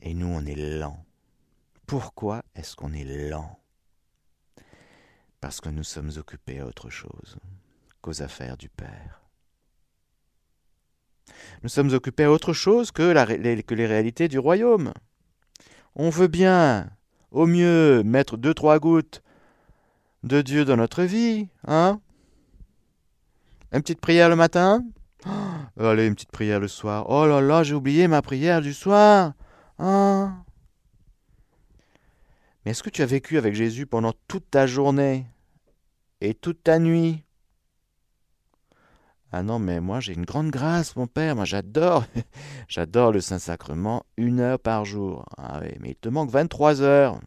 Et 0.00 0.14
nous, 0.14 0.26
on 0.26 0.44
est 0.44 0.78
lent. 0.78 1.04
Pourquoi 1.86 2.42
est-ce 2.54 2.74
qu'on 2.74 2.92
est 2.92 3.04
lent? 3.04 3.60
Parce 5.40 5.60
que 5.60 5.68
nous 5.68 5.84
sommes 5.84 6.10
occupés 6.16 6.60
à 6.60 6.66
autre 6.66 6.88
chose 6.88 7.36
qu'aux 8.00 8.22
affaires 8.22 8.56
du 8.56 8.70
Père. 8.70 9.20
Nous 11.62 11.68
sommes 11.68 11.92
occupés 11.92 12.24
à 12.24 12.32
autre 12.32 12.52
chose 12.52 12.90
que, 12.90 13.02
les, 13.36 13.62
que 13.62 13.74
les 13.74 13.86
réalités 13.86 14.28
du 14.28 14.38
royaume. 14.38 14.92
On 15.94 16.10
veut 16.10 16.28
bien, 16.28 16.90
au 17.30 17.46
mieux, 17.46 18.02
mettre 18.02 18.36
deux, 18.36 18.54
trois 18.54 18.78
gouttes 18.78 19.23
de 20.24 20.40
Dieu 20.40 20.64
dans 20.64 20.76
notre 20.76 21.02
vie, 21.02 21.48
hein? 21.66 22.00
Une 23.72 23.82
petite 23.82 24.00
prière 24.00 24.30
le 24.30 24.36
matin? 24.36 24.82
Allez, 25.78 26.06
une 26.06 26.14
petite 26.14 26.32
prière 26.32 26.60
le 26.60 26.68
soir. 26.68 27.06
Oh 27.10 27.26
là 27.26 27.40
là, 27.40 27.62
j'ai 27.62 27.74
oublié 27.74 28.08
ma 28.08 28.22
prière 28.22 28.62
du 28.62 28.72
soir. 28.72 29.34
Ah. 29.78 30.32
Mais 32.64 32.70
est-ce 32.70 32.82
que 32.82 32.90
tu 32.90 33.02
as 33.02 33.06
vécu 33.06 33.36
avec 33.36 33.54
Jésus 33.54 33.86
pendant 33.86 34.14
toute 34.26 34.50
ta 34.50 34.66
journée 34.66 35.26
et 36.22 36.32
toute 36.32 36.62
ta 36.62 36.78
nuit? 36.78 37.22
Ah 39.30 39.42
non, 39.42 39.58
mais 39.58 39.80
moi 39.80 40.00
j'ai 40.00 40.14
une 40.14 40.24
grande 40.24 40.50
grâce, 40.50 40.96
mon 40.96 41.08
Père, 41.08 41.34
moi 41.34 41.44
j'adore, 41.44 42.04
j'adore 42.68 43.12
le 43.12 43.20
Saint-Sacrement, 43.20 44.06
une 44.16 44.40
heure 44.40 44.60
par 44.60 44.84
jour. 44.84 45.26
Ah 45.36 45.58
oui, 45.60 45.76
mais 45.80 45.90
il 45.90 45.96
te 45.96 46.08
manque 46.08 46.30
23 46.30 46.80
heures. 46.80 47.20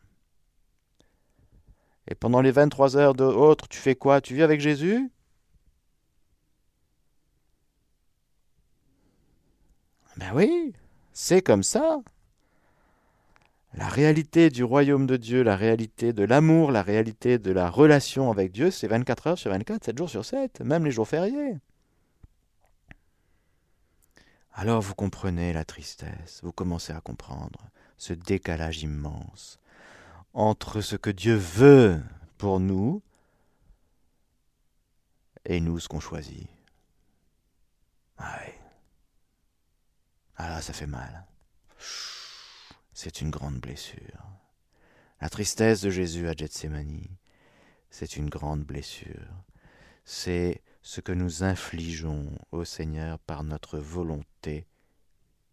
Et 2.08 2.16
pendant 2.16 2.42
les 2.42 2.52
23 2.52 2.98
heures 2.98 3.14
d'autres, 3.14 3.68
tu 3.68 3.78
fais 3.80 3.96
quoi? 3.96 4.22
Tu 4.22 4.34
vis 4.36 4.44
avec 4.44 4.62
Jésus? 4.62 5.10
Ben 10.18 10.32
oui, 10.34 10.74
c'est 11.14 11.42
comme 11.42 11.64
ça. 11.64 12.00
La 13.74 13.88
réalité 13.88 14.50
du 14.50 14.64
royaume 14.64 15.06
de 15.06 15.18
Dieu, 15.18 15.44
la 15.44 15.56
réalité 15.56 16.14
de 16.14 16.24
l'amour, 16.24 16.72
la 16.72 16.82
réalité 16.82 17.38
de 17.38 17.52
la 17.52 17.70
relation 17.70 18.32
avec 18.32 18.52
Dieu, 18.52 18.72
c'est 18.72 18.88
24 18.88 19.28
heures 19.28 19.38
sur 19.38 19.52
24, 19.52 19.84
7 19.86 19.98
jours 19.98 20.10
sur 20.10 20.26
7, 20.26 20.62
même 20.62 20.86
les 20.86 20.92
jours 20.92 21.08
fériés. 21.08 21.58
Alors 24.54 24.82
vous 24.82 24.96
comprenez 24.96 25.54
la 25.54 25.66
tristesse, 25.66 26.40
vous 26.42 26.52
commencez 26.52 26.92
à 26.92 27.02
comprendre 27.02 27.70
ce 27.98 28.14
décalage 28.14 28.82
immense 28.82 29.60
entre 30.38 30.80
ce 30.80 30.96
que 30.96 31.10
Dieu 31.10 31.36
veut 31.36 32.02
pour 32.38 32.60
nous 32.60 33.02
et 35.44 35.60
nous 35.60 35.80
ce 35.80 35.90
qu'on 35.90 36.00
choisit. 36.00 36.48
Ah 38.18 38.40
oui. 38.46 38.54
Ah 40.38 40.50
là, 40.50 40.62
ça 40.62 40.72
fait 40.72 40.88
mal 40.88 41.28
c'est 42.98 43.22
une 43.22 43.30
grande 43.30 43.60
blessure. 43.60 44.24
La 45.22 45.30
tristesse 45.30 45.82
de 45.82 45.92
Jésus 45.92 46.28
à 46.28 46.34
Gethsemane, 46.34 47.06
c'est 47.92 48.18
une 48.18 48.28
grande 48.28 48.64
blessure. 48.64 49.44
C'est 50.04 50.64
ce 50.82 51.00
que 51.02 51.12
nous 51.12 51.44
infligeons 51.44 52.36
au 52.52 52.66
Seigneur 52.66 53.20
par 53.20 53.44
notre 53.44 53.78
volonté 53.78 54.66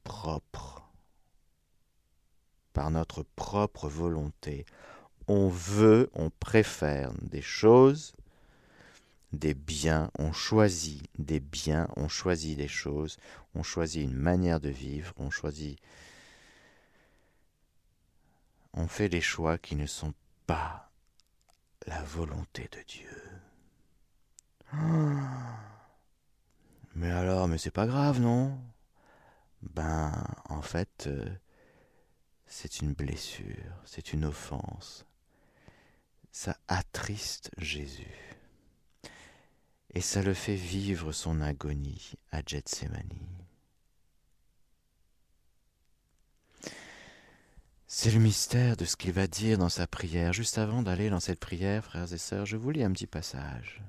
propre. 0.05 0.84
Par 2.75 2.91
notre 2.91 3.23
propre 3.23 3.89
volonté. 3.89 4.67
On 5.27 5.49
veut, 5.49 6.11
on 6.13 6.29
préfère 6.29 7.13
des 7.23 7.41
choses, 7.41 8.13
des 9.33 9.55
biens, 9.55 10.11
on 10.19 10.33
choisit 10.33 11.03
des 11.19 11.41
biens, 11.41 11.89
on 11.97 12.09
choisit 12.09 12.59
des 12.59 12.69
choses, 12.69 13.17
on 13.55 13.63
choisit 13.63 14.05
une 14.05 14.17
manière 14.17 14.61
de 14.61 14.69
vivre, 14.69 15.15
on 15.17 15.31
choisit 15.31 15.79
on 18.77 18.89
fait 18.89 19.09
des 19.09 19.21
choix 19.21 19.57
qui 19.57 19.77
ne 19.77 19.87
sont 19.87 20.13
pas 20.47 20.91
la 21.87 22.03
volonté 22.03 22.69
de 22.73 22.83
Dieu. 22.87 23.23
Mais 26.97 27.11
alors, 27.11 27.49
mais 27.49 27.59
c'est 27.59 27.73
pas 27.73 27.89
grave, 27.89 28.21
non? 28.21 28.57
Ben, 29.63 30.13
en 30.49 30.63
fait, 30.63 31.09
euh, 31.09 31.29
c'est 32.57 32.79
une 32.81 32.93
blessure, 32.93 33.83
c'est 33.85 34.13
une 34.13 34.25
offense. 34.25 35.05
Ça 36.31 36.57
attriste 36.69 37.51
Jésus. 37.59 38.37
Et 39.93 40.01
ça 40.01 40.23
le 40.23 40.35
fait 40.35 40.55
vivre 40.55 41.11
son 41.11 41.41
agonie 41.41 42.13
à 42.31 42.43
Gethsemane. 42.47 43.19
C'est 47.89 48.13
le 48.13 48.21
mystère 48.21 48.77
de 48.77 48.85
ce 48.85 48.97
qu'il 48.97 49.13
va 49.13 49.27
dire 49.27 49.59
dans 49.59 49.69
sa 49.69 49.89
prière. 49.89 50.33
Juste 50.33 50.57
avant 50.57 50.83
d'aller 50.83 51.11
dans 51.11 51.21
cette 51.21 51.41
prière, 51.41 51.85
frères 51.85 52.13
et 52.13 52.19
sœurs, 52.19 52.47
je 52.47 52.57
vous 52.57 52.71
lis 52.71 52.85
un 52.85 52.93
petit 52.93 53.09
passage. 53.09 53.83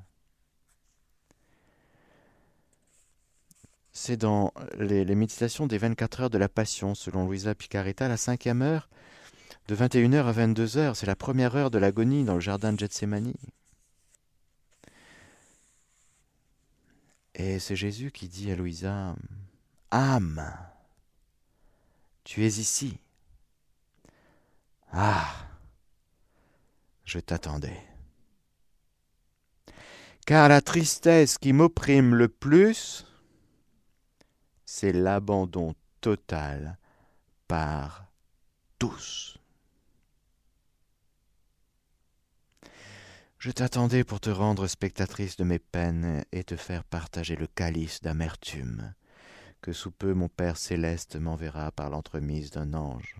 C'est 3.98 4.18
dans 4.18 4.54
les, 4.78 5.06
méditations 5.16 5.68
des 5.68 5.78
24 5.78 6.24
heures 6.24 6.30
de 6.30 6.38
la 6.38 6.50
Passion, 6.50 6.96
selon 6.96 7.26
Louisa 7.26 7.56
Picaretta, 7.56 8.10
la 8.10 8.18
cinquième 8.18 8.62
heure, 8.62 8.90
de 9.70 9.76
21h 9.76 10.26
à 10.26 10.34
22h. 10.34 10.96
C'est 10.96 11.06
la 11.06 11.16
première 11.16 11.56
heure 11.56 11.72
de 11.72 11.78
l'agonie 11.78 12.26
dans 12.26 12.34
le 12.34 12.42
jardin 12.42 12.74
de 12.74 12.80
Gethsemane. 12.80 13.34
Et 17.36 17.58
c'est 17.58 17.78
Jésus 17.78 18.12
qui 18.12 18.28
dit 18.28 18.52
à 18.52 18.58
Louisa 18.58 19.16
Âme, 19.92 20.46
tu 22.26 22.44
es 22.44 22.48
ici. 22.48 22.98
Ah, 24.92 25.34
je 27.06 27.20
t'attendais. 27.20 27.82
Car 30.26 30.50
la 30.50 30.60
tristesse 30.60 31.38
qui 31.38 31.54
m'opprime 31.54 32.14
le 32.14 32.28
plus, 32.28 33.06
c'est 34.78 34.92
l'abandon 34.92 35.74
total 36.02 36.78
par 37.48 38.12
tous. 38.78 39.38
Je 43.40 43.52
t'attendais 43.52 44.04
pour 44.04 44.20
te 44.20 44.30
rendre 44.30 44.68
spectatrice 44.68 45.38
de 45.38 45.46
mes 45.46 45.60
peines 45.60 46.26
et 46.34 46.44
te 46.44 46.58
faire 46.58 46.84
partager 46.84 47.38
le 47.38 47.48
calice 47.48 48.02
d'amertume 48.02 48.94
que 49.62 49.72
sous 49.72 49.92
peu 49.92 50.14
mon 50.14 50.28
Père 50.28 50.58
céleste 50.58 51.16
m'enverra 51.16 51.72
par 51.72 51.90
l'entremise 51.90 52.52
d'un 52.52 52.74
ange. 52.74 53.16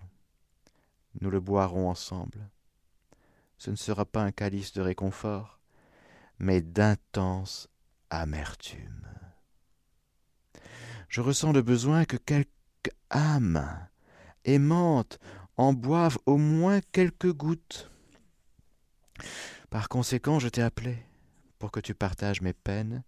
Nous 1.22 1.30
le 1.30 1.40
boirons 1.40 1.88
ensemble. 1.88 2.50
Ce 3.56 3.70
ne 3.70 3.76
sera 3.76 4.04
pas 4.04 4.20
un 4.20 4.30
calice 4.30 4.74
de 4.74 4.82
réconfort, 4.82 5.58
mais 6.38 6.60
d'intense 6.60 7.66
amertume. 8.10 9.08
Je 11.08 11.20
ressens 11.20 11.52
le 11.52 11.62
besoin 11.62 12.04
que 12.04 12.16
quelque 12.16 12.90
âme 13.10 13.88
aimante 14.44 15.18
en 15.56 15.72
boive 15.72 16.18
au 16.26 16.36
moins 16.36 16.80
quelques 16.92 17.32
gouttes. 17.32 17.90
Par 19.70 19.88
conséquent, 19.88 20.38
je 20.38 20.48
t'ai 20.48 20.62
appelé 20.62 20.96
pour 21.58 21.70
que 21.70 21.80
tu 21.80 21.94
partages 21.94 22.40
mes 22.40 22.52
peines 22.52 23.02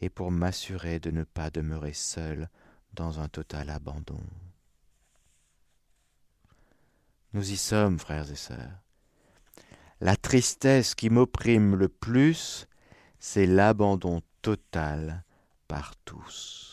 et 0.00 0.10
pour 0.10 0.30
m'assurer 0.30 0.98
de 0.98 1.10
ne 1.10 1.24
pas 1.24 1.50
demeurer 1.50 1.92
seul 1.92 2.48
dans 2.94 3.20
un 3.20 3.28
total 3.28 3.70
abandon. 3.70 4.20
Nous 7.32 7.52
y 7.52 7.56
sommes, 7.56 7.98
frères 7.98 8.30
et 8.30 8.36
sœurs. 8.36 8.82
La 10.00 10.16
tristesse 10.16 10.94
qui 10.94 11.10
m'opprime 11.10 11.76
le 11.76 11.88
plus, 11.88 12.66
c'est 13.18 13.46
l'abandon 13.46 14.22
total 14.42 15.24
par 15.68 15.94
tous. 16.04 16.69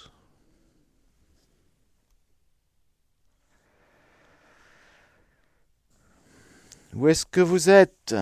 Où 6.94 7.08
est-ce 7.08 7.26
que 7.26 7.42
vous 7.42 7.70
êtes? 7.70 8.16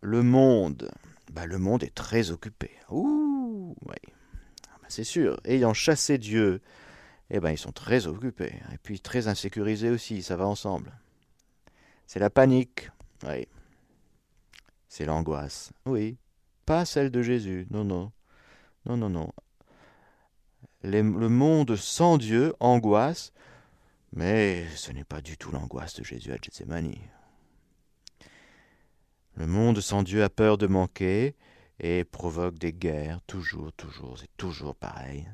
Le 0.00 0.22
monde. 0.22 0.90
Bah, 1.32 1.46
le 1.46 1.58
monde 1.58 1.82
est 1.82 1.94
très 1.94 2.30
occupé. 2.30 2.70
Ouh, 2.90 3.74
oui. 3.86 4.12
Ah, 4.68 4.76
bah, 4.80 4.86
c'est 4.88 5.04
sûr. 5.04 5.40
Ayant 5.44 5.72
chassé 5.72 6.18
Dieu, 6.18 6.60
eh 7.30 7.40
ben, 7.40 7.50
ils 7.50 7.58
sont 7.58 7.72
très 7.72 8.06
occupés. 8.06 8.54
Et 8.72 8.78
puis 8.82 9.00
très 9.00 9.28
insécurisés 9.28 9.90
aussi, 9.90 10.22
ça 10.22 10.36
va 10.36 10.46
ensemble. 10.46 10.92
C'est 12.06 12.20
la 12.20 12.30
panique. 12.30 12.90
Oui. 13.24 13.48
C'est 14.88 15.06
l'angoisse. 15.06 15.72
Oui. 15.86 16.18
Pas 16.66 16.84
celle 16.84 17.10
de 17.10 17.22
Jésus. 17.22 17.66
Non, 17.70 17.84
non. 17.84 18.12
Non, 18.84 18.96
non, 18.96 19.08
non. 19.08 19.32
le 20.82 21.28
monde 21.28 21.76
sans 21.76 22.18
Dieu 22.18 22.52
angoisse, 22.60 23.32
mais 24.12 24.66
ce 24.74 24.92
n'est 24.92 25.04
pas 25.04 25.20
du 25.20 25.38
tout 25.38 25.52
l'angoisse 25.52 25.94
de 25.94 26.04
Jésus 26.04 26.32
à 26.32 26.36
Gethsemane. 26.36 26.94
Le 29.36 29.46
monde 29.46 29.80
sans 29.80 30.02
Dieu 30.02 30.22
a 30.22 30.28
peur 30.28 30.58
de 30.58 30.66
manquer 30.66 31.34
et 31.80 32.04
provoque 32.04 32.58
des 32.58 32.72
guerres, 32.72 33.20
toujours, 33.26 33.72
toujours, 33.72 34.18
c'est 34.18 34.36
toujours 34.36 34.74
pareil, 34.74 35.28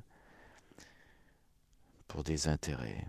pour 2.07 2.23
des 2.23 2.49
intérêts 2.49 3.07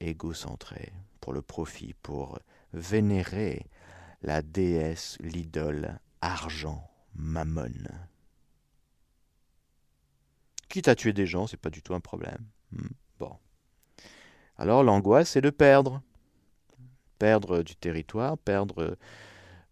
égocentrés, 0.00 0.92
pour 1.20 1.32
le 1.32 1.42
profit, 1.42 1.94
pour 2.02 2.38
vénérer 2.72 3.66
la 4.22 4.42
déesse, 4.42 5.16
l'idole, 5.20 5.98
argent, 6.20 6.90
mammon. 7.14 7.88
Quitte 10.68 10.88
à 10.88 10.94
tuer 10.94 11.12
des 11.12 11.26
gens, 11.26 11.46
c'est 11.46 11.56
pas 11.56 11.70
du 11.70 11.82
tout 11.82 11.94
un 11.94 12.00
problème. 12.00 12.46
Hmm, 12.72 12.88
bon. 13.18 13.36
Alors 14.56 14.84
l'angoisse, 14.84 15.30
c'est 15.30 15.40
de 15.40 15.50
perdre. 15.50 16.02
Perdre 17.18 17.62
du 17.62 17.74
territoire, 17.76 18.38
perdre 18.38 18.96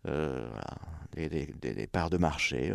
euh, 0.06 0.48
des, 1.14 1.88
parts 1.90 2.10
de 2.10 2.18
marché. 2.18 2.72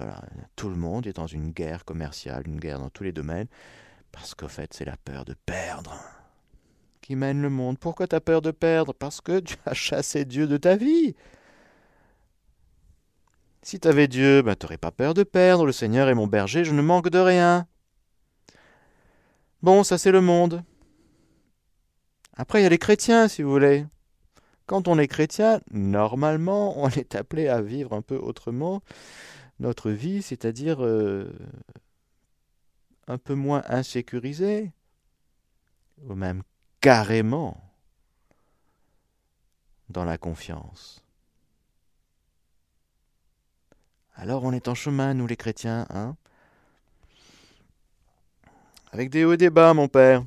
Tout 0.55 0.69
le 0.69 0.75
monde 0.75 1.07
est 1.07 1.13
dans 1.13 1.27
une 1.27 1.51
guerre 1.51 1.85
commerciale, 1.85 2.43
une 2.47 2.59
guerre 2.59 2.79
dans 2.79 2.89
tous 2.89 3.03
les 3.03 3.11
domaines, 3.11 3.47
parce 4.11 4.35
qu'en 4.35 4.47
fait, 4.47 4.73
c'est 4.73 4.85
la 4.85 4.97
peur 4.97 5.25
de 5.25 5.35
perdre 5.45 5.95
qui 7.03 7.15
mène 7.15 7.41
le 7.41 7.49
monde. 7.49 7.77
Pourquoi 7.77 8.07
tu 8.07 8.15
as 8.15 8.21
peur 8.21 8.41
de 8.41 8.51
perdre? 8.51 8.93
Parce 8.93 9.21
que 9.21 9.39
tu 9.39 9.57
as 9.65 9.73
chassé 9.73 10.25
Dieu 10.25 10.47
de 10.47 10.57
ta 10.57 10.75
vie. 10.75 11.15
Si 13.61 13.79
tu 13.79 13.87
avais 13.87 14.07
Dieu, 14.07 14.41
ben, 14.41 14.55
tu 14.55 14.65
n'aurais 14.65 14.77
pas 14.77 14.91
peur 14.91 15.13
de 15.13 15.23
perdre. 15.23 15.65
Le 15.65 15.71
Seigneur 15.71 16.09
est 16.09 16.15
mon 16.15 16.27
berger, 16.27 16.65
je 16.65 16.73
ne 16.73 16.81
manque 16.81 17.09
de 17.09 17.19
rien. 17.19 17.67
Bon, 19.61 19.83
ça 19.83 19.97
c'est 19.97 20.11
le 20.11 20.21
monde. 20.21 20.63
Après, 22.35 22.59
il 22.59 22.63
y 22.63 22.65
a 22.65 22.69
les 22.69 22.79
chrétiens, 22.79 23.27
si 23.27 23.43
vous 23.43 23.51
voulez. 23.51 23.85
Quand 24.65 24.87
on 24.87 24.97
est 24.97 25.07
chrétien, 25.07 25.59
normalement, 25.71 26.81
on 26.81 26.89
est 26.89 27.15
appelé 27.15 27.47
à 27.47 27.61
vivre 27.61 27.93
un 27.93 28.01
peu 28.01 28.15
autrement 28.15 28.81
notre 29.59 29.91
vie, 29.91 30.21
c'est-à-dire 30.21 30.83
euh, 30.83 31.31
un 33.07 33.17
peu 33.17 33.35
moins 33.35 33.63
insécurisé, 33.67 34.71
ou 36.07 36.15
même 36.15 36.43
carrément 36.81 37.61
dans 39.89 40.05
la 40.05 40.17
confiance. 40.17 41.03
Alors 44.15 44.43
on 44.43 44.53
est 44.53 44.67
en 44.67 44.75
chemin, 44.75 45.13
nous 45.13 45.27
les 45.27 45.35
chrétiens, 45.35 45.85
hein? 45.89 46.15
Avec 48.91 49.09
des 49.09 49.25
hauts 49.25 49.33
et 49.33 49.37
des 49.37 49.49
bas, 49.49 49.73
mon 49.73 49.87
père. 49.87 50.23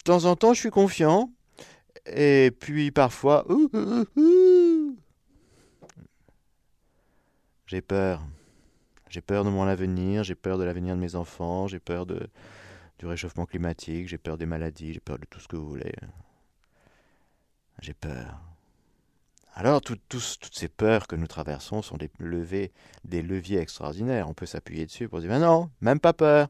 De 0.00 0.04
temps 0.04 0.24
en 0.24 0.34
temps, 0.34 0.54
je 0.54 0.60
suis 0.60 0.70
confiant. 0.70 1.30
Et 2.06 2.50
puis 2.58 2.90
parfois, 2.90 3.46
j'ai 7.66 7.82
peur. 7.82 8.22
J'ai 9.10 9.20
peur 9.20 9.44
de 9.44 9.50
mon 9.50 9.64
avenir, 9.64 10.24
j'ai 10.24 10.34
peur 10.34 10.56
de 10.56 10.64
l'avenir 10.64 10.94
de 10.94 11.00
mes 11.00 11.16
enfants, 11.16 11.66
j'ai 11.66 11.80
peur 11.80 12.06
du 12.06 12.16
réchauffement 13.02 13.44
climatique, 13.44 14.08
j'ai 14.08 14.18
peur 14.18 14.38
des 14.38 14.46
maladies, 14.46 14.94
j'ai 14.94 15.00
peur 15.00 15.18
de 15.18 15.26
tout 15.26 15.40
ce 15.40 15.48
que 15.48 15.56
vous 15.56 15.68
voulez. 15.68 15.92
J'ai 17.80 17.94
peur. 17.94 18.40
Alors, 19.54 19.80
toutes 19.82 20.00
ces 20.52 20.68
peurs 20.68 21.06
que 21.06 21.16
nous 21.16 21.26
traversons 21.26 21.82
sont 21.82 21.98
des, 21.98 22.10
des 23.04 23.22
leviers 23.22 23.58
extraordinaires. 23.58 24.28
On 24.28 24.34
peut 24.34 24.46
s'appuyer 24.46 24.86
dessus 24.86 25.08
pour 25.08 25.20
dire, 25.20 25.28
mais 25.28 25.40
non, 25.40 25.70
même 25.80 26.00
pas 26.00 26.12
peur. 26.12 26.48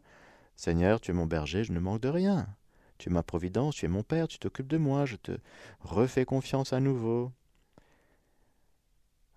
Seigneur, 0.54 1.00
tu 1.00 1.10
es 1.10 1.14
mon 1.14 1.26
berger, 1.26 1.64
je 1.64 1.72
ne 1.72 1.80
manque 1.80 2.02
de 2.02 2.08
rien. 2.08 2.46
Tu 3.00 3.08
es 3.08 3.12
ma 3.12 3.22
providence, 3.22 3.76
tu 3.76 3.86
es 3.86 3.88
mon 3.88 4.02
Père, 4.02 4.28
tu 4.28 4.38
t'occupes 4.38 4.68
de 4.68 4.76
moi, 4.76 5.06
je 5.06 5.16
te 5.16 5.32
refais 5.80 6.26
confiance 6.26 6.74
à 6.74 6.80
nouveau. 6.80 7.32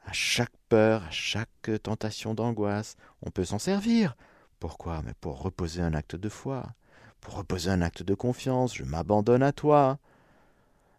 À 0.05 0.11
chaque 0.11 0.51
peur, 0.67 1.03
à 1.03 1.11
chaque 1.11 1.71
tentation 1.81 2.33
d'angoisse, 2.33 2.97
on 3.21 3.31
peut 3.31 3.45
s'en 3.45 3.59
servir. 3.59 4.17
Pourquoi? 4.59 5.01
Mais 5.03 5.13
pour 5.21 5.41
reposer 5.41 5.81
un 5.81 5.93
acte 5.93 6.17
de 6.17 6.27
foi, 6.27 6.73
pour 7.21 7.35
reposer 7.35 7.69
un 7.69 7.81
acte 7.81 8.03
de 8.03 8.13
confiance. 8.13 8.75
Je 8.75 8.83
m'abandonne 8.83 9.43
à 9.43 9.53
toi. 9.53 9.97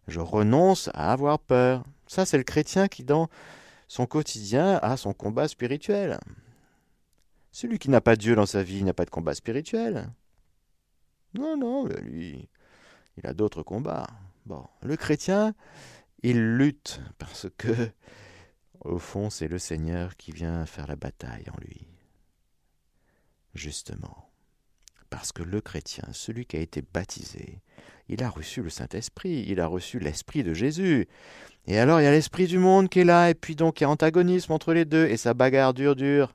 Je 0.09 0.20
renonce 0.20 0.88
à 0.94 1.12
avoir 1.12 1.40
peur. 1.40 1.85
Ça, 2.07 2.24
c'est 2.24 2.38
le 2.38 2.44
chrétien 2.44 2.88
qui, 2.88 3.05
dans 3.05 3.29
son 3.88 4.07
quotidien, 4.07 4.79
a 4.83 4.96
son 4.96 5.12
combat 5.12 5.48
spirituel. 5.48 6.18
Celui 7.53 7.79
qui 7.79 7.90
n'a 7.90 8.00
pas 8.00 8.16
Dieu 8.16 8.35
dans 8.35 8.46
sa 8.46 8.62
vie 8.62 8.85
n'a 8.85 8.94
pas 8.94 9.05
de 9.05 9.11
combat 9.11 9.35
spirituel. 9.35 10.09
Non, 11.35 11.59
non, 11.59 11.87
lui, 11.87 12.48
il 13.16 13.27
a 13.27 13.35
d'autres 13.35 13.62
combats. 13.62 14.07
Bon, 14.46 14.66
le 14.83 14.96
chrétien, 14.96 15.55
il 16.22 16.57
lutte 16.57 17.00
parce 17.18 17.46
que, 17.57 17.90
au 18.81 18.98
fond, 18.98 19.31
c'est 19.31 19.48
le 19.48 19.59
Seigneur 19.59 20.16
qui 20.16 20.33
vient 20.33 20.66
faire 20.66 20.87
la 20.87 20.96
bataille 20.96 21.46
en 21.50 21.61
lui. 21.61 21.87
Justement. 23.55 24.31
Parce 25.11 25.33
que 25.33 25.42
le 25.42 25.61
chrétien, 25.61 26.05
celui 26.12 26.44
qui 26.44 26.57
a 26.57 26.61
été 26.61 26.83
baptisé, 26.83 27.61
il 28.09 28.22
a 28.22 28.29
reçu 28.29 28.62
le 28.62 28.70
Saint-Esprit, 28.70 29.44
il 29.46 29.61
a 29.61 29.66
reçu 29.66 29.98
l'Esprit 29.98 30.42
de 30.42 30.55
Jésus. 30.55 31.09
Et 31.66 31.79
alors 31.79 32.00
il 32.00 32.05
y 32.05 32.07
a 32.07 32.11
l'Esprit 32.11 32.46
du 32.46 32.59
monde 32.59 32.88
qui 32.88 33.00
est 33.00 33.05
là, 33.05 33.31
et 33.31 33.35
puis 33.35 33.55
donc 33.55 33.81
il 33.81 33.85
y 33.85 33.87
a 33.87 33.90
antagonisme 33.90 34.53
entre 34.53 34.74
les 34.74 34.85
deux, 34.85 35.07
et 35.07 35.16
ça 35.16 35.33
bagarre 35.33 35.72
dure 35.72 35.94
dure. 35.94 36.35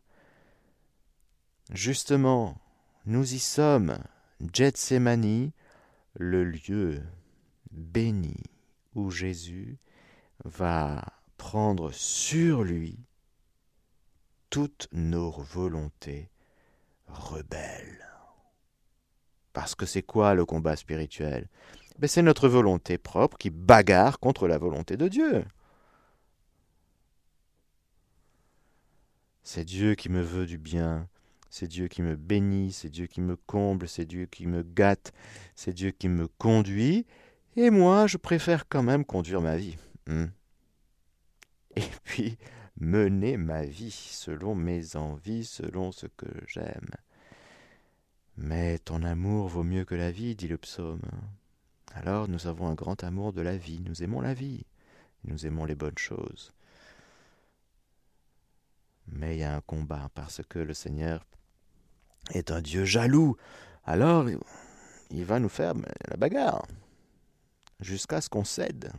Justement, 1.73 2.57
nous 3.05 3.33
y 3.33 3.39
sommes. 3.39 3.97
Gethsemane, 4.53 5.51
le 6.15 6.43
lieu 6.43 7.01
béni 7.71 8.43
où 8.95 9.11
Jésus 9.11 9.77
va 10.43 11.03
prendre 11.37 11.91
sur 11.91 12.63
lui 12.63 12.99
toutes 14.49 14.87
nos 14.91 15.31
volontés 15.31 16.29
rebelles. 17.07 18.07
Parce 19.53 19.75
que 19.75 19.85
c'est 19.85 20.03
quoi 20.03 20.33
le 20.33 20.45
combat 20.45 20.75
spirituel? 20.75 21.47
Ben, 21.97 22.07
C'est 22.07 22.21
notre 22.21 22.47
volonté 22.47 22.97
propre 22.97 23.37
qui 23.37 23.49
bagarre 23.49 24.19
contre 24.19 24.47
la 24.47 24.57
volonté 24.57 24.97
de 24.97 25.07
Dieu. 25.07 25.45
C'est 29.43 29.65
Dieu 29.65 29.95
qui 29.95 30.09
me 30.09 30.21
veut 30.21 30.45
du 30.45 30.57
bien, 30.57 31.09
c'est 31.49 31.67
Dieu 31.67 31.87
qui 31.87 32.01
me 32.01 32.15
bénit, 32.15 32.71
c'est 32.71 32.89
Dieu 32.89 33.07
qui 33.07 33.21
me 33.21 33.35
comble, 33.35 33.87
c'est 33.87 34.05
Dieu 34.05 34.25
qui 34.25 34.47
me 34.47 34.63
gâte, 34.63 35.13
c'est 35.55 35.73
Dieu 35.73 35.91
qui 35.91 36.09
me 36.09 36.27
conduit, 36.27 37.05
et 37.55 37.69
moi 37.69 38.07
je 38.07 38.17
préfère 38.17 38.67
quand 38.67 38.83
même 38.83 39.05
conduire 39.05 39.41
ma 39.41 39.57
vie. 39.57 39.77
Hmm. 40.07 40.27
Et 41.75 41.81
puis 42.03 42.37
mener 42.79 43.37
ma 43.37 43.63
vie 43.63 43.91
selon 43.91 44.55
mes 44.55 44.95
envies, 44.95 45.45
selon 45.45 45.91
ce 45.91 46.07
que 46.07 46.27
j'aime. 46.47 46.89
Mais 48.37 48.79
ton 48.79 49.03
amour 49.03 49.49
vaut 49.49 49.63
mieux 49.63 49.83
que 49.83 49.95
la 49.95 50.11
vie, 50.11 50.35
dit 50.35 50.47
le 50.47 50.57
psaume. 50.57 51.01
Alors 51.93 52.27
nous 52.29 52.47
avons 52.47 52.67
un 52.67 52.75
grand 52.75 53.03
amour 53.03 53.33
de 53.33 53.41
la 53.41 53.57
vie, 53.57 53.81
nous 53.81 54.03
aimons 54.03 54.21
la 54.21 54.33
vie, 54.33 54.65
nous 55.25 55.45
aimons 55.45 55.65
les 55.65 55.75
bonnes 55.75 55.97
choses. 55.97 56.53
Mais 59.07 59.35
il 59.35 59.39
y 59.39 59.43
a 59.43 59.55
un 59.55 59.61
combat 59.61 60.09
parce 60.13 60.41
que 60.47 60.59
le 60.59 60.73
Seigneur 60.73 61.25
est 62.31 62.51
un 62.51 62.61
Dieu 62.61 62.85
jaloux. 62.85 63.35
Alors 63.85 64.27
il 65.09 65.25
va 65.25 65.39
nous 65.39 65.49
faire 65.49 65.73
la 66.07 66.17
bagarre 66.17 66.65
jusqu'à 67.79 68.21
ce 68.21 68.29
qu'on 68.29 68.43
cède. 68.43 68.91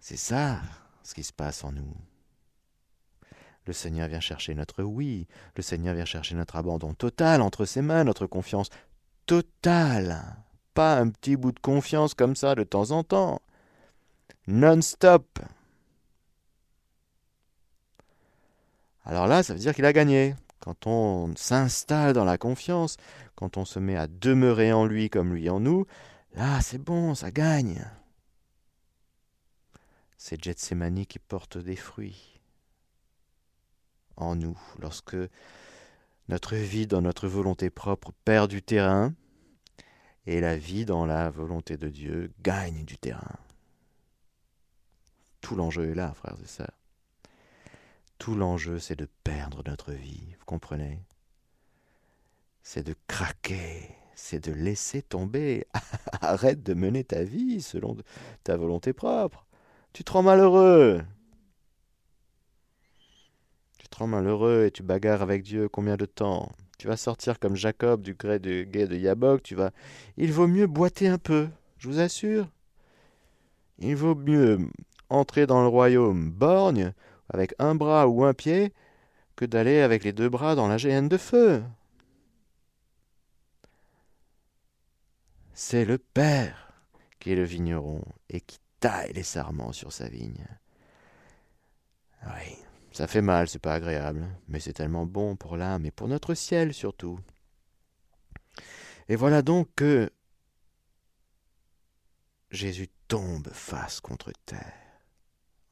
C'est 0.00 0.16
ça 0.16 0.60
ce 1.02 1.14
qui 1.14 1.22
se 1.22 1.32
passe 1.32 1.64
en 1.64 1.72
nous. 1.72 1.94
Le 3.66 3.72
Seigneur 3.72 4.08
vient 4.08 4.20
chercher 4.20 4.54
notre 4.54 4.82
oui, 4.82 5.28
le 5.54 5.62
Seigneur 5.62 5.94
vient 5.94 6.04
chercher 6.04 6.34
notre 6.34 6.56
abandon 6.56 6.94
total 6.94 7.42
entre 7.42 7.66
ses 7.66 7.82
mains, 7.82 8.04
notre 8.04 8.26
confiance 8.26 8.70
totale. 9.26 10.36
Pas 10.74 10.98
un 10.98 11.10
petit 11.10 11.36
bout 11.36 11.52
de 11.52 11.60
confiance 11.60 12.14
comme 12.14 12.34
ça 12.34 12.54
de 12.54 12.64
temps 12.64 12.90
en 12.90 13.04
temps. 13.04 13.42
Non-stop. 14.46 15.38
Alors 19.04 19.26
là, 19.26 19.42
ça 19.42 19.52
veut 19.52 19.60
dire 19.60 19.74
qu'il 19.74 19.84
a 19.84 19.92
gagné. 19.92 20.34
Quand 20.60 20.86
on 20.86 21.34
s'installe 21.36 22.12
dans 22.12 22.24
la 22.24 22.38
confiance, 22.38 22.98
quand 23.34 23.56
on 23.56 23.64
se 23.64 23.78
met 23.78 23.96
à 23.96 24.06
demeurer 24.06 24.72
en 24.72 24.84
lui 24.84 25.08
comme 25.08 25.34
lui 25.34 25.48
en 25.48 25.58
nous, 25.58 25.86
là 26.34 26.60
c'est 26.60 26.78
bon, 26.78 27.14
ça 27.14 27.30
gagne. 27.30 27.84
C'est 30.18 30.42
Gethsemane 30.42 31.06
qui 31.06 31.18
porte 31.18 31.56
des 31.56 31.76
fruits 31.76 32.40
en 34.16 34.36
nous 34.36 34.58
lorsque 34.78 35.16
notre 36.28 36.56
vie 36.56 36.86
dans 36.86 37.00
notre 37.00 37.26
volonté 37.26 37.70
propre 37.70 38.12
perd 38.24 38.50
du 38.50 38.62
terrain 38.62 39.14
et 40.26 40.40
la 40.40 40.56
vie 40.56 40.84
dans 40.84 41.06
la 41.06 41.30
volonté 41.30 41.76
de 41.76 41.88
Dieu 41.88 42.32
gagne 42.42 42.84
du 42.84 42.98
terrain. 42.98 43.38
Tout 45.40 45.56
l'enjeu 45.56 45.90
est 45.90 45.94
là, 45.94 46.12
frères 46.12 46.36
et 46.42 46.46
sœurs. 46.46 46.79
Tout 48.20 48.34
l'enjeu, 48.34 48.78
c'est 48.78 48.98
de 48.98 49.08
perdre 49.24 49.62
notre 49.66 49.92
vie, 49.92 50.36
vous 50.38 50.44
comprenez? 50.44 51.00
C'est 52.62 52.82
de 52.82 52.94
craquer, 53.08 53.96
c'est 54.14 54.44
de 54.46 54.52
laisser 54.52 55.00
tomber. 55.00 55.66
Arrête 56.20 56.62
de 56.62 56.74
mener 56.74 57.02
ta 57.02 57.24
vie 57.24 57.62
selon 57.62 57.96
ta 58.44 58.58
volonté 58.58 58.92
propre. 58.92 59.46
Tu 59.94 60.04
te 60.04 60.12
rends 60.12 60.22
malheureux. 60.22 61.00
Tu 63.78 63.88
te 63.88 63.96
rends 63.96 64.06
malheureux 64.06 64.66
et 64.66 64.70
tu 64.70 64.82
bagarres 64.82 65.22
avec 65.22 65.42
Dieu 65.42 65.70
combien 65.70 65.96
de 65.96 66.04
temps? 66.04 66.52
Tu 66.78 66.88
vas 66.88 66.98
sortir 66.98 67.38
comme 67.38 67.56
Jacob 67.56 68.02
du 68.02 68.12
gré 68.12 68.38
de 68.38 68.64
guet 68.64 68.86
de 68.86 68.96
Yabok, 68.96 69.42
tu 69.42 69.54
vas 69.54 69.70
Il 70.18 70.30
vaut 70.30 70.46
mieux 70.46 70.66
boiter 70.66 71.08
un 71.08 71.16
peu, 71.16 71.48
je 71.78 71.88
vous 71.88 72.00
assure. 72.00 72.50
Il 73.78 73.96
vaut 73.96 74.14
mieux 74.14 74.58
entrer 75.08 75.46
dans 75.46 75.62
le 75.62 75.68
royaume 75.68 76.30
borgne 76.30 76.92
avec 77.30 77.54
un 77.58 77.74
bras 77.74 78.08
ou 78.08 78.24
un 78.24 78.34
pied 78.34 78.72
que 79.36 79.44
d'aller 79.44 79.80
avec 79.80 80.04
les 80.04 80.12
deux 80.12 80.28
bras 80.28 80.54
dans 80.54 80.68
la 80.68 80.78
géhenne 80.78 81.08
de 81.08 81.16
feu. 81.16 81.62
C'est 85.54 85.84
le 85.84 85.98
Père 85.98 86.72
qui 87.18 87.32
est 87.32 87.36
le 87.36 87.44
vigneron 87.44 88.02
et 88.28 88.40
qui 88.40 88.58
taille 88.80 89.12
les 89.12 89.22
sarments 89.22 89.72
sur 89.72 89.92
sa 89.92 90.08
vigne. 90.08 90.46
Oui, 92.26 92.56
ça 92.92 93.06
fait 93.06 93.22
mal, 93.22 93.48
c'est 93.48 93.58
pas 93.58 93.74
agréable, 93.74 94.26
mais 94.48 94.60
c'est 94.60 94.72
tellement 94.72 95.06
bon 95.06 95.36
pour 95.36 95.56
l'âme 95.56 95.86
et 95.86 95.90
pour 95.90 96.08
notre 96.08 96.34
ciel 96.34 96.74
surtout. 96.74 97.18
Et 99.08 99.16
voilà 99.16 99.42
donc 99.42 99.68
que 99.76 100.10
Jésus 102.50 102.88
tombe 103.08 103.48
face 103.52 104.00
contre 104.00 104.32
terre 104.44 104.79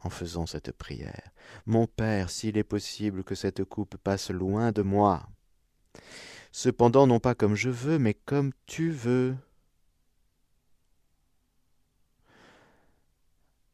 en 0.01 0.11
faisant 0.11 0.47
cette 0.47 0.73
prière. 0.73 1.33
Mon 1.67 1.87
Père, 1.87 2.31
s'il 2.31 2.57
est 2.57 2.65
possible 2.65 3.25
que 3.25 3.35
cette 3.35 3.65
coupe 3.65 3.97
passe 3.97 4.31
loin 4.31 4.73
de 4.73 4.83
moi. 4.83 5.29
Cependant, 6.53 7.07
non 7.07 7.21
pas 7.21 7.35
comme 7.35 7.55
je 7.55 7.71
veux, 7.71 7.99
mais 7.99 8.15
comme 8.15 8.53
tu 8.67 8.91
veux. 8.91 9.37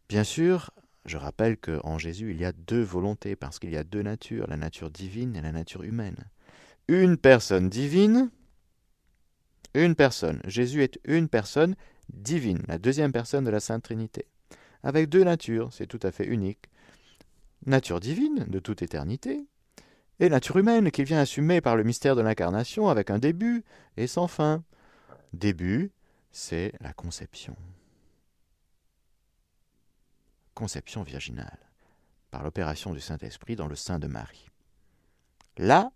Bien 0.08 0.24
sûr, 0.24 0.70
je 1.04 1.16
rappelle 1.16 1.56
qu'en 1.56 1.98
Jésus, 1.98 2.30
il 2.30 2.40
y 2.40 2.44
a 2.44 2.52
deux 2.52 2.82
volontés, 2.82 3.36
parce 3.36 3.58
qu'il 3.58 3.70
y 3.70 3.76
a 3.76 3.84
deux 3.84 4.02
natures, 4.02 4.46
la 4.48 4.56
nature 4.56 4.90
divine 4.90 5.36
et 5.36 5.42
la 5.42 5.52
nature 5.52 5.82
humaine. 5.82 6.30
Une 6.88 7.16
personne 7.16 7.68
divine, 7.68 8.30
une 9.74 9.94
personne. 9.94 10.40
Jésus 10.44 10.82
est 10.82 10.98
une 11.04 11.28
personne 11.28 11.74
divine, 12.10 12.62
la 12.68 12.78
deuxième 12.78 13.12
personne 13.12 13.44
de 13.44 13.50
la 13.50 13.60
Sainte 13.60 13.82
Trinité 13.82 14.26
avec 14.84 15.08
deux 15.08 15.24
natures, 15.24 15.72
c'est 15.72 15.86
tout 15.86 15.98
à 16.02 16.12
fait 16.12 16.26
unique. 16.26 16.68
Nature 17.66 17.98
divine, 17.98 18.44
de 18.46 18.58
toute 18.58 18.82
éternité, 18.82 19.46
et 20.20 20.28
nature 20.28 20.58
humaine, 20.58 20.90
qu'il 20.90 21.06
vient 21.06 21.18
assumer 21.18 21.60
par 21.60 21.74
le 21.74 21.82
mystère 21.82 22.14
de 22.14 22.20
l'incarnation 22.20 22.88
avec 22.88 23.10
un 23.10 23.18
début 23.18 23.64
et 23.96 24.06
sans 24.06 24.28
fin. 24.28 24.62
Début, 25.32 25.90
c'est 26.30 26.72
la 26.80 26.92
conception. 26.92 27.56
Conception 30.54 31.02
virginale, 31.02 31.58
par 32.30 32.44
l'opération 32.44 32.92
du 32.92 33.00
Saint-Esprit 33.00 33.56
dans 33.56 33.66
le 33.66 33.74
sein 33.74 33.98
de 33.98 34.06
Marie. 34.06 34.48
Là, 35.56 35.90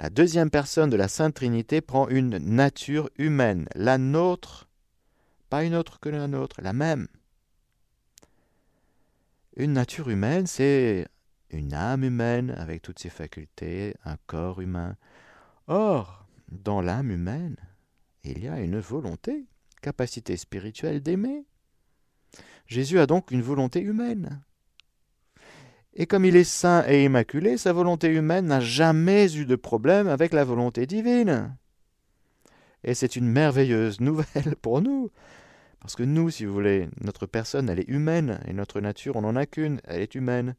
la 0.00 0.08
deuxième 0.10 0.50
personne 0.50 0.90
de 0.90 0.96
la 0.96 1.08
Sainte 1.08 1.34
Trinité 1.34 1.80
prend 1.80 2.08
une 2.08 2.38
nature 2.38 3.10
humaine, 3.18 3.68
la 3.74 3.98
nôtre, 3.98 4.66
pas 5.50 5.62
une 5.62 5.74
autre 5.74 6.00
que 6.00 6.08
la 6.08 6.26
nôtre, 6.26 6.60
la 6.62 6.72
même. 6.72 7.06
Une 9.56 9.72
nature 9.72 10.10
humaine, 10.10 10.46
c'est 10.46 11.06
une 11.50 11.74
âme 11.74 12.02
humaine 12.02 12.54
avec 12.56 12.82
toutes 12.82 12.98
ses 12.98 13.10
facultés, 13.10 13.94
un 14.04 14.16
corps 14.26 14.60
humain. 14.60 14.96
Or, 15.68 16.26
dans 16.50 16.80
l'âme 16.80 17.10
humaine, 17.10 17.56
il 18.24 18.42
y 18.42 18.48
a 18.48 18.60
une 18.60 18.80
volonté, 18.80 19.46
capacité 19.80 20.36
spirituelle 20.36 21.00
d'aimer. 21.00 21.46
Jésus 22.66 22.98
a 22.98 23.06
donc 23.06 23.30
une 23.30 23.42
volonté 23.42 23.80
humaine. 23.80 24.42
Et 25.94 26.06
comme 26.06 26.24
il 26.24 26.34
est 26.34 26.42
saint 26.42 26.84
et 26.88 27.04
immaculé, 27.04 27.56
sa 27.56 27.72
volonté 27.72 28.08
humaine 28.08 28.46
n'a 28.46 28.60
jamais 28.60 29.32
eu 29.36 29.46
de 29.46 29.54
problème 29.54 30.08
avec 30.08 30.32
la 30.32 30.42
volonté 30.42 30.86
divine. 30.86 31.56
Et 32.82 32.94
c'est 32.94 33.14
une 33.14 33.28
merveilleuse 33.28 34.00
nouvelle 34.00 34.56
pour 34.62 34.82
nous, 34.82 35.10
parce 35.84 35.96
que 35.96 36.02
nous, 36.02 36.30
si 36.30 36.46
vous 36.46 36.52
voulez, 36.54 36.88
notre 37.02 37.26
personne, 37.26 37.68
elle 37.68 37.78
est 37.78 37.88
humaine, 37.90 38.40
et 38.46 38.54
notre 38.54 38.80
nature, 38.80 39.16
on 39.16 39.20
n'en 39.20 39.36
a 39.36 39.44
qu'une, 39.44 39.82
elle 39.84 40.00
est 40.00 40.14
humaine, 40.14 40.56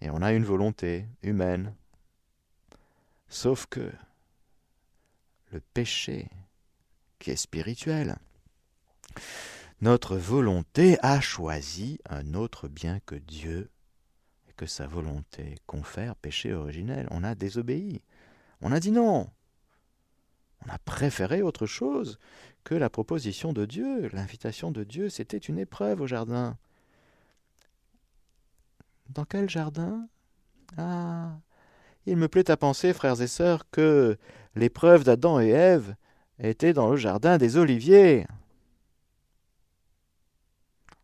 et 0.00 0.10
on 0.10 0.20
a 0.20 0.32
une 0.32 0.44
volonté 0.44 1.06
humaine. 1.22 1.76
Sauf 3.28 3.66
que 3.66 3.92
le 5.52 5.60
péché, 5.60 6.28
qui 7.20 7.30
est 7.30 7.36
spirituel, 7.36 8.16
notre 9.80 10.16
volonté 10.16 10.98
a 11.02 11.20
choisi 11.20 12.00
un 12.10 12.34
autre 12.34 12.66
bien 12.66 12.98
que 13.06 13.14
Dieu, 13.14 13.70
et 14.48 14.52
que 14.54 14.66
sa 14.66 14.88
volonté 14.88 15.54
confère 15.68 16.16
péché 16.16 16.52
originel. 16.52 17.06
On 17.12 17.22
a 17.22 17.36
désobéi. 17.36 18.02
On 18.60 18.72
a 18.72 18.80
dit 18.80 18.90
non. 18.90 19.30
On 20.66 20.68
a 20.72 20.78
préféré 20.78 21.42
autre 21.42 21.66
chose 21.66 22.18
que 22.64 22.74
la 22.74 22.90
proposition 22.90 23.52
de 23.52 23.66
Dieu, 23.66 24.08
l'invitation 24.12 24.70
de 24.70 24.84
Dieu, 24.84 25.10
c'était 25.10 25.38
une 25.38 25.58
épreuve 25.58 26.00
au 26.00 26.06
jardin. 26.06 26.56
Dans 29.10 29.26
quel 29.26 29.50
jardin? 29.50 30.08
Ah 30.78 31.38
Il 32.06 32.16
me 32.16 32.26
plaît 32.26 32.50
à 32.50 32.56
penser, 32.56 32.94
frères 32.94 33.20
et 33.20 33.26
sœurs, 33.26 33.70
que 33.70 34.16
l'épreuve 34.54 35.04
d'Adam 35.04 35.40
et 35.40 35.50
Ève 35.50 35.94
était 36.38 36.72
dans 36.72 36.90
le 36.90 36.96
jardin 36.96 37.36
des 37.36 37.58
oliviers. 37.58 38.26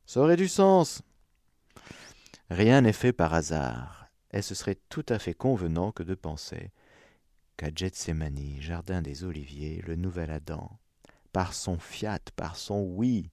Ça 0.07 0.20
aurait 0.20 0.37
du 0.37 0.49
sens. 0.49 1.03
Rien 2.49 2.81
n'est 2.81 2.92
fait 2.92 3.12
par 3.12 3.35
hasard, 3.35 4.09
et 4.33 4.42
ce 4.42 4.57
serait 4.57 4.79
tout 4.88 5.07
à 5.09 5.20
fait 5.20 5.35
convenant 5.35 5.92
que 5.92 6.03
de 6.03 6.14
penser 6.14 6.73
qu'à 7.57 7.68
Gethsemane, 7.73 8.57
jardin 8.61 9.03
des 9.03 9.23
oliviers, 9.23 9.85
le 9.87 9.94
nouvel 9.94 10.31
Adam, 10.33 10.80
par 11.33 11.55
son 11.55 11.79
fiat, 11.79 12.21
par 12.37 12.57
son 12.57 12.81
oui, 12.81 13.31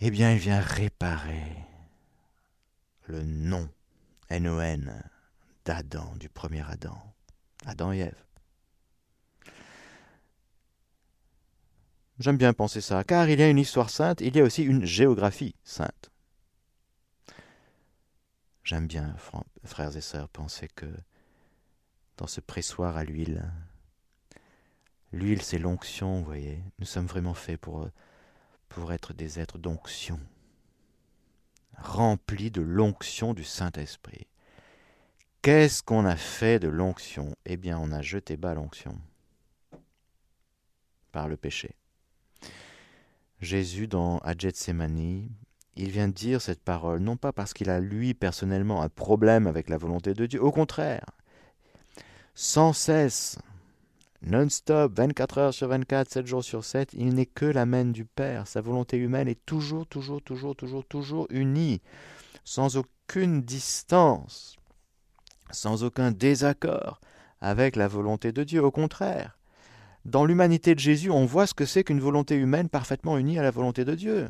eh 0.00 0.10
bien 0.10 0.32
il 0.32 0.38
vient 0.38 0.60
réparer 0.60 1.56
le 3.06 3.22
nom, 3.22 3.68
N-O-N, 4.28 5.02
d'Adam, 5.64 6.14
du 6.16 6.28
premier 6.28 6.62
Adam, 6.68 6.98
Adam 7.64 7.92
et 7.92 7.98
Ève. 8.00 8.24
J'aime 12.18 12.38
bien 12.38 12.54
penser 12.54 12.80
ça, 12.80 13.04
car 13.04 13.28
il 13.28 13.38
y 13.38 13.42
a 13.42 13.50
une 13.50 13.58
histoire 13.58 13.90
sainte, 13.90 14.20
il 14.22 14.34
y 14.36 14.40
a 14.40 14.44
aussi 14.44 14.62
une 14.62 14.84
géographie 14.84 15.54
sainte. 15.64 16.10
J'aime 18.64 18.86
bien, 18.86 19.14
frères 19.64 19.96
et 19.96 20.00
sœurs, 20.00 20.28
penser 20.28 20.68
que 20.68 20.86
dans 22.16 22.26
ce 22.26 22.40
pressoir 22.40 22.96
à 22.96 23.04
l'huile, 23.04 23.52
L'huile, 25.16 25.40
c'est 25.40 25.58
l'onction, 25.58 26.18
vous 26.18 26.24
voyez. 26.24 26.62
Nous 26.78 26.84
sommes 26.84 27.06
vraiment 27.06 27.32
faits 27.32 27.58
pour, 27.58 27.88
pour 28.68 28.92
être 28.92 29.14
des 29.14 29.40
êtres 29.40 29.56
d'onction, 29.56 30.20
remplis 31.78 32.50
de 32.50 32.60
l'onction 32.60 33.32
du 33.32 33.42
Saint-Esprit. 33.42 34.26
Qu'est-ce 35.40 35.82
qu'on 35.82 36.04
a 36.04 36.16
fait 36.16 36.58
de 36.58 36.68
l'onction? 36.68 37.34
Eh 37.46 37.56
bien, 37.56 37.78
on 37.78 37.92
a 37.92 38.02
jeté 38.02 38.36
bas 38.36 38.52
l'onction 38.52 39.00
par 41.12 41.28
le 41.28 41.38
péché. 41.38 41.74
Jésus, 43.40 43.88
dans 43.88 44.18
Adjetsemani, 44.18 45.30
il 45.76 45.90
vient 45.90 46.08
dire 46.08 46.42
cette 46.42 46.62
parole, 46.62 47.00
non 47.00 47.16
pas 47.16 47.32
parce 47.32 47.54
qu'il 47.54 47.70
a 47.70 47.80
lui 47.80 48.12
personnellement 48.12 48.82
un 48.82 48.90
problème 48.90 49.46
avec 49.46 49.70
la 49.70 49.78
volonté 49.78 50.12
de 50.12 50.26
Dieu, 50.26 50.42
au 50.42 50.52
contraire, 50.52 51.06
sans 52.34 52.74
cesse, 52.74 53.38
non-stop, 54.22 54.92
24 54.96 55.38
heures 55.38 55.54
sur 55.54 55.68
24, 55.68 56.10
7 56.10 56.26
jours 56.26 56.44
sur 56.44 56.64
7, 56.64 56.92
il 56.94 57.14
n'est 57.14 57.26
que 57.26 57.46
l'amène 57.46 57.92
du 57.92 58.04
Père. 58.04 58.46
Sa 58.46 58.60
volonté 58.60 58.96
humaine 58.96 59.28
est 59.28 59.44
toujours, 59.46 59.86
toujours, 59.86 60.22
toujours, 60.22 60.56
toujours, 60.56 60.84
toujours 60.84 61.26
unie, 61.30 61.80
sans 62.44 62.76
aucune 62.76 63.42
distance, 63.42 64.56
sans 65.50 65.84
aucun 65.84 66.10
désaccord 66.10 67.00
avec 67.40 67.76
la 67.76 67.88
volonté 67.88 68.32
de 68.32 68.44
Dieu. 68.44 68.62
Au 68.62 68.70
contraire, 68.70 69.38
dans 70.04 70.24
l'humanité 70.24 70.74
de 70.74 70.80
Jésus, 70.80 71.10
on 71.10 71.26
voit 71.26 71.46
ce 71.46 71.54
que 71.54 71.66
c'est 71.66 71.84
qu'une 71.84 72.00
volonté 72.00 72.36
humaine 72.36 72.68
parfaitement 72.68 73.18
unie 73.18 73.38
à 73.38 73.42
la 73.42 73.50
volonté 73.50 73.84
de 73.84 73.94
Dieu. 73.94 74.28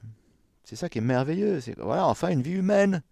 C'est 0.65 0.77
ça 0.77 0.89
qui 0.89 0.99
est 0.99 1.03
merveilleux. 1.03 1.61
Voilà, 1.79 2.07
enfin 2.07 2.29
une 2.29 2.43
vie 2.43 2.53
humaine. 2.53 3.03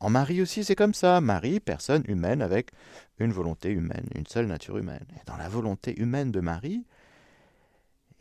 En 0.00 0.08
Marie 0.08 0.40
aussi, 0.40 0.64
c'est 0.64 0.76
comme 0.76 0.94
ça. 0.94 1.20
Marie, 1.20 1.60
personne 1.60 2.02
humaine 2.08 2.40
avec 2.40 2.70
une 3.18 3.32
volonté 3.32 3.70
humaine, 3.70 4.08
une 4.14 4.26
seule 4.26 4.46
nature 4.46 4.78
humaine. 4.78 5.06
Et 5.16 5.24
dans 5.26 5.36
la 5.36 5.48
volonté 5.48 5.98
humaine 6.00 6.32
de 6.32 6.40
Marie, 6.40 6.86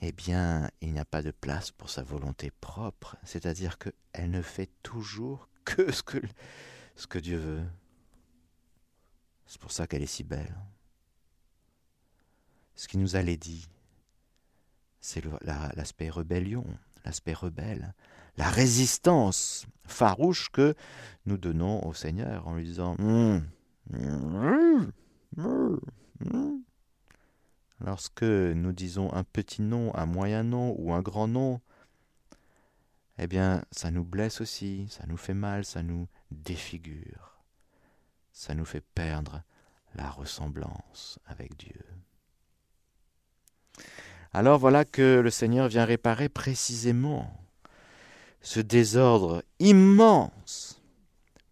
eh 0.02 0.12
bien, 0.12 0.70
il 0.82 0.92
n'y 0.92 1.00
a 1.00 1.06
pas 1.06 1.22
de 1.22 1.32
place 1.32 1.72
pour 1.72 1.90
sa 1.90 2.04
volonté 2.04 2.52
propre. 2.52 3.16
C'est-à-dire 3.24 3.78
qu'elle 3.78 4.30
ne 4.30 4.42
fait 4.42 4.70
toujours 4.84 5.48
que 5.64 5.92
ce 5.92 6.04
que, 6.04 7.18
Dieu 7.20 7.38
veut. 7.38 7.64
C'est 9.46 9.62
pour 9.62 9.72
ça 9.72 9.88
qu'elle 9.88 10.04
est 10.04 10.06
si 10.06 10.24
belle. 10.24 10.56
Ce 12.76 12.88
qui 12.88 12.98
nous 12.98 13.16
a 13.16 13.24
dit, 13.24 13.68
c'est 15.00 15.24
l'aspect 15.76 16.10
rébellion, 16.10 16.66
l'aspect 17.06 17.34
rebelle, 17.34 17.94
la 18.38 18.50
résistance 18.50 19.66
farouche 19.86 20.50
que 20.50 20.76
nous 21.26 21.38
donnons 21.38 21.86
au 21.86 21.94
Seigneur 21.94 22.48
en 22.48 22.56
lui 22.56 22.64
disant 22.64 22.96
hum, 23.00 23.44
hum, 23.94 24.92
hum, 25.38 25.80
Lorsque 27.82 28.24
nous 28.24 28.74
disons 28.74 29.12
un 29.14 29.24
petit 29.24 29.62
nom, 29.62 29.96
un 29.96 30.06
moyen 30.06 30.44
nom 30.44 30.76
ou 30.78 30.94
un 30.94 31.02
grand 31.02 31.28
nom, 31.28 31.62
eh 33.18 33.28
bien, 33.28 33.64
ça 33.72 33.90
nous 33.90 34.04
blesse 34.04 34.42
aussi, 34.42 34.88
ça 34.90 35.06
nous 35.08 35.18
fait 35.18 35.34
mal, 35.34 35.64
ça 35.64 35.82
nous 35.82 36.08
défigure, 36.32 37.42
ça 38.34 38.54
nous 38.54 38.66
fait 38.66 38.84
perdre 38.96 39.44
la 39.96 40.10
ressemblance 40.10 41.20
avec 41.26 41.58
Dieu. 41.58 41.86
Alors 44.32 44.60
voilà 44.60 44.86
que 44.86 45.20
le 45.20 45.30
Seigneur 45.30 45.68
vient 45.68 45.86
réparer 45.86 46.30
précisément 46.30 47.34
ce 48.42 48.60
désordre 48.60 49.44
immense 49.60 50.82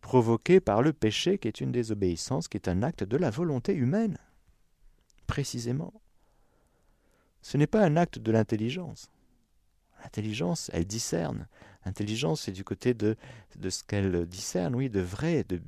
provoqué 0.01 0.61
par 0.61 0.81
le 0.81 0.93
péché 0.93 1.37
qui 1.37 1.47
est 1.47 1.59
une 1.59 1.71
désobéissance, 1.71 2.47
qui 2.47 2.55
est 2.55 2.69
un 2.69 2.81
acte 2.81 3.03
de 3.03 3.17
la 3.17 3.29
volonté 3.29 3.73
humaine, 3.73 4.17
précisément. 5.25 5.93
Ce 7.41 7.57
n'est 7.57 7.67
pas 7.67 7.83
un 7.83 7.97
acte 7.97 8.19
de 8.19 8.31
l'intelligence. 8.31 9.09
L'intelligence, 10.01 10.69
elle 10.73 10.85
discerne. 10.85 11.47
L'intelligence, 11.85 12.41
c'est 12.41 12.51
du 12.51 12.63
côté 12.63 12.93
de, 12.93 13.17
de 13.57 13.69
ce 13.69 13.83
qu'elle 13.83 14.25
discerne, 14.25 14.75
oui, 14.75 14.89
de 14.89 15.01
vrai. 15.01 15.43
De... 15.43 15.61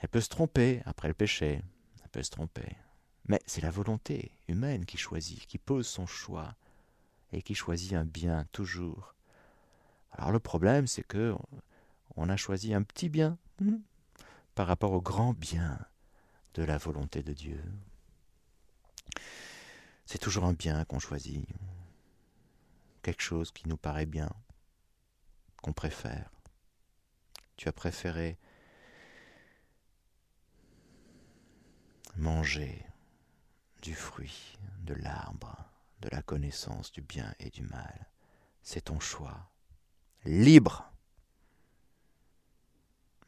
Elle 0.00 0.08
peut 0.08 0.20
se 0.20 0.28
tromper 0.28 0.82
après 0.84 1.08
le 1.08 1.14
péché. 1.14 1.62
Elle 2.02 2.10
peut 2.10 2.22
se 2.22 2.30
tromper. 2.30 2.76
Mais 3.28 3.40
c'est 3.46 3.60
la 3.60 3.70
volonté 3.70 4.32
humaine 4.48 4.86
qui 4.86 4.96
choisit, 4.96 5.46
qui 5.46 5.58
pose 5.58 5.86
son 5.86 6.06
choix, 6.06 6.56
et 7.32 7.42
qui 7.42 7.54
choisit 7.54 7.92
un 7.92 8.04
bien 8.04 8.46
toujours. 8.52 9.14
Alors 10.12 10.32
le 10.32 10.38
problème, 10.38 10.86
c'est 10.86 11.02
que 11.02 11.34
on 12.16 12.28
a 12.30 12.36
choisi 12.36 12.74
un 12.74 12.82
petit 12.82 13.08
bien 13.08 13.38
hmm, 13.60 13.76
par 14.54 14.66
rapport 14.66 14.92
au 14.92 15.02
grand 15.02 15.34
bien 15.34 15.78
de 16.54 16.62
la 16.62 16.78
volonté 16.78 17.22
de 17.22 17.32
Dieu. 17.32 17.62
C'est 20.06 20.18
toujours 20.18 20.44
un 20.44 20.54
bien 20.54 20.84
qu'on 20.86 20.98
choisit, 20.98 21.46
quelque 23.02 23.22
chose 23.22 23.52
qui 23.52 23.68
nous 23.68 23.76
paraît 23.76 24.06
bien, 24.06 24.30
qu'on 25.62 25.74
préfère. 25.74 26.30
Tu 27.56 27.68
as 27.68 27.72
préféré 27.72 28.38
manger 32.16 32.84
du 33.82 33.94
fruit 33.94 34.58
de 34.82 34.94
l'arbre 34.94 35.56
de 36.00 36.08
la 36.10 36.22
connaissance 36.22 36.92
du 36.92 37.02
bien 37.02 37.34
et 37.40 37.50
du 37.50 37.62
mal. 37.62 38.08
C'est 38.62 38.82
ton 38.82 39.00
choix 39.00 39.50
libre. 40.24 40.90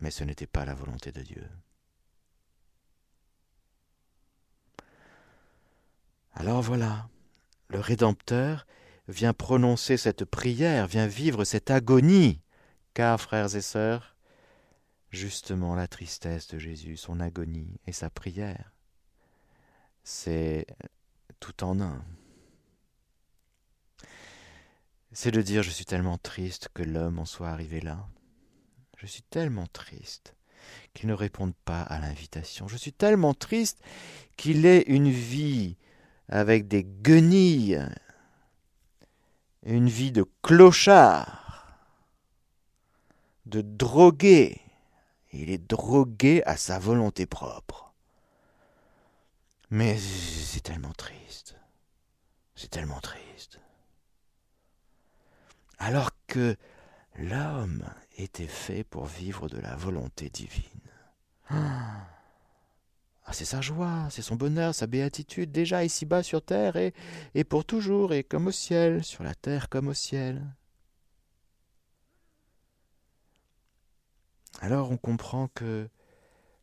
Mais 0.01 0.11
ce 0.11 0.25
n'était 0.25 0.47
pas 0.47 0.65
la 0.65 0.75
volonté 0.75 1.13
de 1.13 1.23
Dieu. 1.23 1.49
Alors 6.33 6.63
voilà, 6.63 7.09
le 7.69 7.81
Rédempteur 7.81 8.67
vient 9.09 9.35
prononcer 9.35 9.97
cette 9.97 10.25
prière, 10.25 10.87
vient 10.87 11.07
vivre 11.07 11.45
cette 11.45 11.71
agonie, 11.71 12.41
car, 12.95 13.21
frères 13.21 13.55
et 13.55 13.61
sœurs, 13.61 14.17
justement 15.11 15.75
la 15.75 15.89
tristesse 15.89 16.47
de 16.49 16.59
Jésus, 16.59 16.97
son 16.97 17.21
agonie 17.21 17.81
et 17.87 17.93
sa 17.93 18.09
prière, 18.09 18.73
c'est 20.03 20.67
tout 21.39 21.65
en 21.65 21.81
un 21.81 22.05
c'est 25.13 25.31
de 25.31 25.43
dire 25.43 25.63
je 25.63 25.71
suis 25.71 25.85
tellement 25.85 26.19
triste 26.19 26.69
que 26.73 26.83
l'homme 26.83 27.19
en 27.19 27.25
soit 27.25 27.49
arrivé 27.49 27.81
là. 27.81 28.07
Je 28.97 29.07
suis 29.07 29.23
tellement 29.23 29.67
triste 29.67 30.35
qu'il 30.95 31.09
ne 31.09 31.15
réponde 31.15 31.55
pas 31.65 31.83
à 31.83 31.99
l'invitation. 32.01 32.69
Je 32.69 32.77
suis 32.77 32.93
tellement 32.93 33.35
triste 33.35 33.81
qu'il 34.37 34.67
ait 34.67 34.83
une 34.83 35.11
vie 35.11 35.77
avec 36.29 36.69
des 36.69 36.85
guenilles, 36.85 37.85
une 39.65 39.89
vie 39.89 40.13
de 40.13 40.25
clochard, 40.43 41.77
de 43.47 43.63
drogué. 43.63 44.61
Il 45.33 45.51
est 45.51 45.59
drogué 45.59 46.43
à 46.45 46.57
sa 46.57 46.79
volonté 46.79 47.27
propre. 47.27 47.90
Mais 49.71 49.97
c'est 49.99 50.63
tellement 50.63 50.93
triste. 50.93 51.57
C'est 52.55 52.71
tellement 52.71 53.01
triste 53.01 53.61
alors 55.81 56.11
que 56.29 56.57
l'homme 57.19 57.83
était 58.17 58.47
fait 58.47 58.85
pour 58.85 59.07
vivre 59.07 59.49
de 59.49 59.59
la 59.59 59.75
volonté 59.75 60.31
divine. 60.31 60.65
Ah, 63.27 63.33
c'est 63.33 63.45
sa 63.45 63.61
joie, 63.61 64.09
c'est 64.11 64.23
son 64.23 64.35
bonheur, 64.35 64.75
sa 64.75 64.89
béatitude, 64.89 65.53
déjà 65.53 65.85
ici-bas 65.85 66.25
sur 66.25 66.43
terre 66.43 66.75
et, 66.75 66.93
et 67.37 67.45
pour 67.45 67.65
toujours, 67.65 68.13
et 68.13 68.25
comme 68.25 68.49
au 68.49 68.51
ciel, 68.51 69.05
sur 69.05 69.23
la 69.23 69.37
terre 69.37 69.69
comme 69.69 69.87
au 69.87 69.95
ciel. 69.95 70.43
Alors 74.61 74.91
on 74.91 74.97
comprend 74.97 75.47
que 75.55 75.89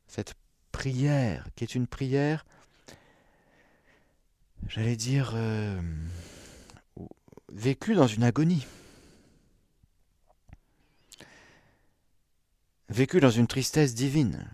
cette 0.08 0.34
prière, 0.74 1.48
qui 1.56 1.64
est 1.64 1.76
une 1.76 1.88
prière, 1.88 2.44
j'allais 4.66 4.96
dire, 4.96 5.32
euh, 5.36 5.80
vécue 7.52 7.96
dans 7.96 8.08
une 8.08 8.24
agonie, 8.24 8.66
vécu 12.90 13.20
dans 13.20 13.30
une 13.30 13.48
tristesse 13.48 13.94
divine. 13.94 14.50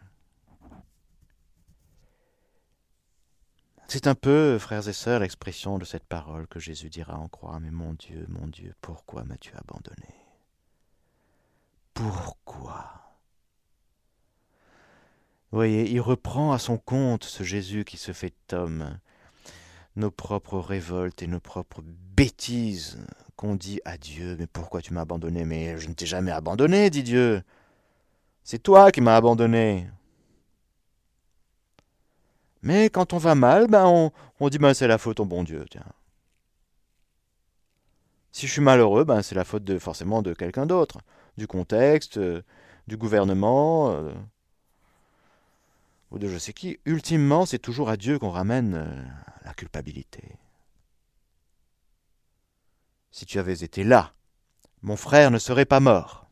C'est 3.87 4.07
un 4.07 4.15
peu, 4.15 4.57
frères 4.57 4.87
et 4.87 4.93
sœurs, 4.93 5.19
l'expression 5.19 5.77
de 5.77 5.85
cette 5.85 6.05
parole 6.05 6.47
que 6.47 6.59
Jésus 6.59 6.89
dira 6.89 7.15
en 7.15 7.27
croix. 7.27 7.59
Mais 7.59 7.69
mon 7.69 7.93
Dieu, 7.93 8.25
mon 8.27 8.47
Dieu, 8.47 8.73
pourquoi 8.81 9.23
m'as-tu 9.23 9.53
abandonné? 9.55 10.15
Pourquoi? 11.93 13.03
Vous 15.51 15.57
voyez, 15.59 15.91
il 15.91 16.01
reprend 16.01 16.53
à 16.53 16.57
son 16.57 16.79
compte 16.79 17.23
ce 17.23 17.43
Jésus 17.43 17.85
qui 17.85 17.97
se 17.97 18.13
fait 18.13 18.33
homme, 18.51 18.97
nos 19.95 20.11
propres 20.11 20.59
révoltes 20.59 21.21
et 21.21 21.27
nos 21.27 21.39
propres 21.39 21.81
bêtises 22.15 22.97
qu'on 23.35 23.55
dit 23.55 23.79
à 23.85 23.97
Dieu. 23.97 24.35
Mais 24.39 24.47
pourquoi 24.47 24.81
tu 24.81 24.93
m'as 24.93 25.01
abandonné? 25.01 25.45
Mais 25.45 25.77
je 25.77 25.87
ne 25.87 25.93
t'ai 25.93 26.05
jamais 26.05 26.31
abandonné, 26.31 26.89
dit 26.89 27.03
Dieu. 27.03 27.43
C'est 28.43 28.61
toi 28.61 28.91
qui 28.91 29.01
m'as 29.01 29.15
abandonné. 29.15 29.87
Mais 32.61 32.89
quand 32.89 33.13
on 33.13 33.17
va 33.17 33.35
mal, 33.35 33.67
ben 33.67 34.11
on, 34.39 34.49
dit 34.49 34.57
ben 34.57 34.73
c'est 34.73 34.87
la 34.87 34.97
faute 34.97 35.19
au 35.19 35.25
bon 35.25 35.43
Dieu, 35.43 35.65
tiens. 35.69 35.83
Si 38.31 38.47
je 38.47 38.51
suis 38.51 38.61
malheureux, 38.61 39.03
ben 39.03 39.21
c'est 39.21 39.35
la 39.35 39.43
faute 39.43 39.77
forcément 39.79 40.21
de 40.21 40.33
quelqu'un 40.33 40.65
d'autre, 40.65 40.99
du 41.37 41.45
contexte, 41.45 42.17
euh, 42.17 42.41
du 42.87 42.97
gouvernement, 42.97 43.91
euh, 43.91 44.11
ou 46.13 46.19
de 46.19 46.29
je 46.29 46.37
sais 46.37 46.53
qui. 46.53 46.79
Ultimement, 46.85 47.45
c'est 47.45 47.59
toujours 47.59 47.89
à 47.89 47.97
Dieu 47.97 48.19
qu'on 48.19 48.29
ramène 48.29 48.75
euh, 48.75 49.05
la 49.43 49.53
culpabilité. 49.53 50.37
Si 53.11 53.25
tu 53.25 53.39
avais 53.39 53.63
été 53.63 53.83
là, 53.83 54.13
mon 54.83 54.95
frère 54.95 55.31
ne 55.31 55.39
serait 55.39 55.65
pas 55.65 55.79
mort. 55.79 56.29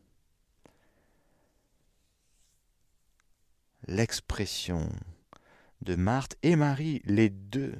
L'expression 3.88 4.88
de 5.80 5.96
Marthe 5.96 6.36
et 6.42 6.54
Marie, 6.54 7.02
les 7.04 7.28
deux, 7.28 7.74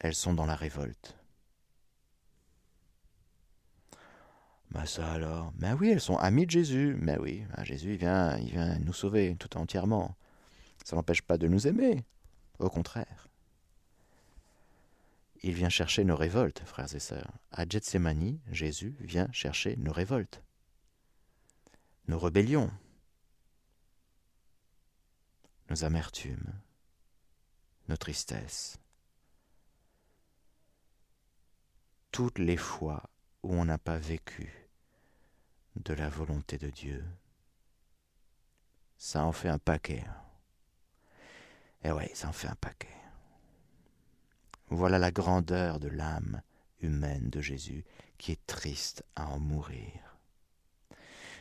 elles 0.00 0.16
sont 0.16 0.34
dans 0.34 0.46
la 0.46 0.56
révolte. 0.56 1.17
Bah 4.78 4.86
ça 4.86 5.10
alors. 5.10 5.52
Mais 5.58 5.72
oui, 5.72 5.90
elles 5.90 6.00
sont 6.00 6.18
amies 6.18 6.46
de 6.46 6.52
Jésus. 6.52 6.96
Mais 7.00 7.18
oui, 7.18 7.44
bah, 7.50 7.64
Jésus 7.64 7.94
il 7.94 7.96
vient, 7.96 8.38
il 8.38 8.52
vient 8.52 8.78
nous 8.78 8.92
sauver 8.92 9.34
tout 9.34 9.56
entièrement. 9.56 10.16
Ça 10.84 10.94
n'empêche 10.94 11.20
pas 11.20 11.36
de 11.36 11.48
nous 11.48 11.66
aimer. 11.66 12.04
Au 12.60 12.70
contraire. 12.70 13.26
Il 15.42 15.52
vient 15.52 15.68
chercher 15.68 16.04
nos 16.04 16.14
révoltes, 16.14 16.62
frères 16.64 16.94
et 16.94 17.00
sœurs. 17.00 17.32
À 17.50 17.68
Gethsemane, 17.68 18.38
Jésus 18.52 18.94
vient 19.00 19.26
chercher 19.32 19.76
nos 19.78 19.90
révoltes, 19.90 20.44
nos 22.06 22.20
rébellions, 22.20 22.70
nos 25.70 25.82
amertumes, 25.82 26.52
nos 27.88 27.96
tristesses. 27.96 28.78
Toutes 32.12 32.38
les 32.38 32.56
fois 32.56 33.02
où 33.42 33.54
on 33.54 33.64
n'a 33.64 33.78
pas 33.78 33.98
vécu 33.98 34.57
de 35.84 35.94
la 35.94 36.08
volonté 36.08 36.58
de 36.58 36.70
Dieu, 36.70 37.04
ça 38.96 39.24
en 39.24 39.32
fait 39.32 39.48
un 39.48 39.58
paquet. 39.58 40.04
Eh 41.84 41.92
ouais, 41.92 42.10
ça 42.14 42.28
en 42.28 42.32
fait 42.32 42.48
un 42.48 42.56
paquet. 42.56 42.88
Voilà 44.68 44.98
la 44.98 45.10
grandeur 45.10 45.80
de 45.80 45.88
l'âme 45.88 46.42
humaine 46.80 47.30
de 47.30 47.40
Jésus 47.40 47.84
qui 48.18 48.32
est 48.32 48.46
triste 48.46 49.04
à 49.16 49.28
en 49.28 49.38
mourir. 49.38 50.18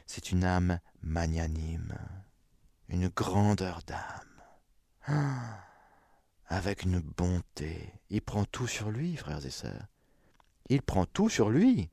C'est 0.06 0.32
une 0.32 0.44
âme 0.44 0.80
magnanime, 1.02 1.98
une 2.88 3.10
grandeur 3.10 3.82
d'âme, 3.86 4.42
ah, 5.08 5.66
avec 6.48 6.84
une 6.84 7.00
bonté. 7.00 7.94
Il 8.10 8.22
prend 8.22 8.46
tout 8.46 8.68
sur 8.68 8.92
lui, 8.92 9.18
frères 9.18 9.46
et 9.46 9.50
sœurs. 9.50 9.88
Il 10.70 10.82
prend 10.82 11.06
tout 11.06 11.30
sur 11.30 11.50
lui. 11.50 11.90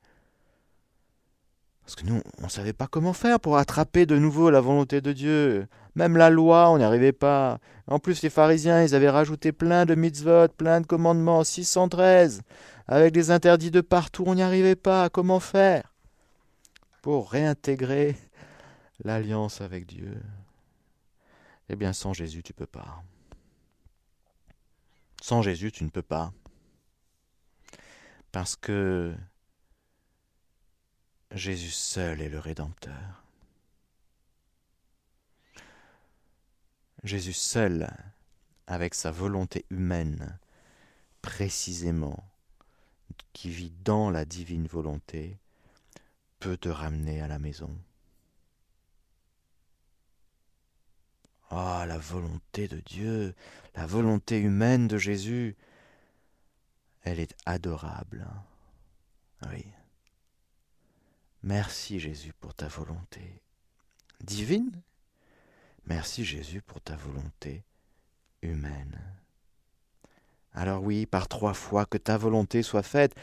Parce 1.84 1.96
que 1.96 2.06
nous, 2.06 2.22
on 2.40 2.44
ne 2.44 2.48
savait 2.48 2.72
pas 2.72 2.86
comment 2.86 3.12
faire 3.12 3.38
pour 3.38 3.58
attraper 3.58 4.06
de 4.06 4.16
nouveau 4.16 4.50
la 4.50 4.60
volonté 4.60 5.02
de 5.02 5.12
Dieu. 5.12 5.66
Même 5.94 6.16
la 6.16 6.30
loi, 6.30 6.70
on 6.70 6.78
n'y 6.78 6.84
arrivait 6.84 7.12
pas. 7.12 7.58
En 7.86 7.98
plus, 7.98 8.22
les 8.22 8.30
pharisiens, 8.30 8.82
ils 8.82 8.94
avaient 8.94 9.10
rajouté 9.10 9.52
plein 9.52 9.84
de 9.84 9.94
mitzvot, 9.94 10.48
plein 10.48 10.80
de 10.80 10.86
commandements, 10.86 11.44
613, 11.44 12.40
avec 12.88 13.12
des 13.12 13.30
interdits 13.30 13.70
de 13.70 13.82
partout, 13.82 14.24
on 14.26 14.34
n'y 14.34 14.42
arrivait 14.42 14.76
pas. 14.76 15.10
Comment 15.10 15.40
faire 15.40 15.94
pour 17.02 17.30
réintégrer 17.30 18.16
l'alliance 19.04 19.60
avec 19.60 19.86
Dieu? 19.86 20.16
Eh 21.68 21.76
bien, 21.76 21.92
sans 21.92 22.14
Jésus, 22.14 22.42
tu 22.42 22.52
ne 22.52 22.56
peux 22.56 22.66
pas. 22.66 23.02
Sans 25.20 25.42
Jésus, 25.42 25.70
tu 25.70 25.84
ne 25.84 25.90
peux 25.90 26.02
pas. 26.02 26.32
Parce 28.32 28.56
que 28.56 29.14
Jésus 31.34 31.72
seul 31.72 32.20
est 32.20 32.28
le 32.28 32.38
Rédempteur. 32.38 33.24
Jésus 37.02 37.32
seul, 37.32 37.90
avec 38.68 38.94
sa 38.94 39.10
volonté 39.10 39.66
humaine, 39.68 40.38
précisément, 41.22 42.24
qui 43.32 43.50
vit 43.50 43.72
dans 43.82 44.10
la 44.10 44.24
divine 44.24 44.68
volonté, 44.68 45.36
peut 46.38 46.56
te 46.56 46.68
ramener 46.68 47.20
à 47.20 47.26
la 47.26 47.40
maison. 47.40 47.76
Ah, 51.50 51.84
la 51.88 51.98
volonté 51.98 52.68
de 52.68 52.78
Dieu, 52.78 53.34
la 53.74 53.86
volonté 53.86 54.38
humaine 54.38 54.86
de 54.86 54.98
Jésus, 54.98 55.56
elle 57.02 57.18
est 57.18 57.34
adorable. 57.44 58.24
Oui. 59.50 59.66
Merci 61.46 62.00
Jésus 62.00 62.32
pour 62.40 62.54
ta 62.54 62.68
volonté 62.68 63.42
divine. 64.22 64.80
Merci 65.84 66.24
Jésus 66.24 66.62
pour 66.62 66.80
ta 66.80 66.96
volonté 66.96 67.64
humaine. 68.40 68.98
Alors 70.54 70.82
oui, 70.82 71.04
par 71.04 71.28
trois 71.28 71.52
fois 71.52 71.84
que 71.84 71.98
ta 71.98 72.16
volonté 72.16 72.62
soit 72.62 72.82
faite, 72.82 73.14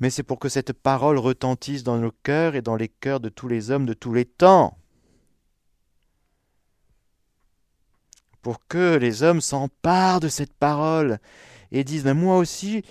mais 0.00 0.08
c'est 0.08 0.22
pour 0.22 0.38
que 0.38 0.48
cette 0.48 0.72
parole 0.72 1.18
retentisse 1.18 1.82
dans 1.82 1.98
nos 1.98 2.12
cœurs 2.22 2.54
et 2.54 2.62
dans 2.62 2.76
les 2.76 2.88
cœurs 2.88 3.20
de 3.20 3.28
tous 3.28 3.46
les 3.46 3.70
hommes 3.70 3.84
de 3.84 3.92
tous 3.92 4.14
les 4.14 4.24
temps. 4.24 4.78
Pour 8.40 8.66
que 8.68 8.96
les 8.96 9.22
hommes 9.22 9.42
s'emparent 9.42 10.20
de 10.20 10.28
cette 10.28 10.54
parole 10.54 11.18
et 11.72 11.84
disent, 11.84 12.06
mais 12.06 12.14
moi 12.14 12.38
aussi, 12.38 12.86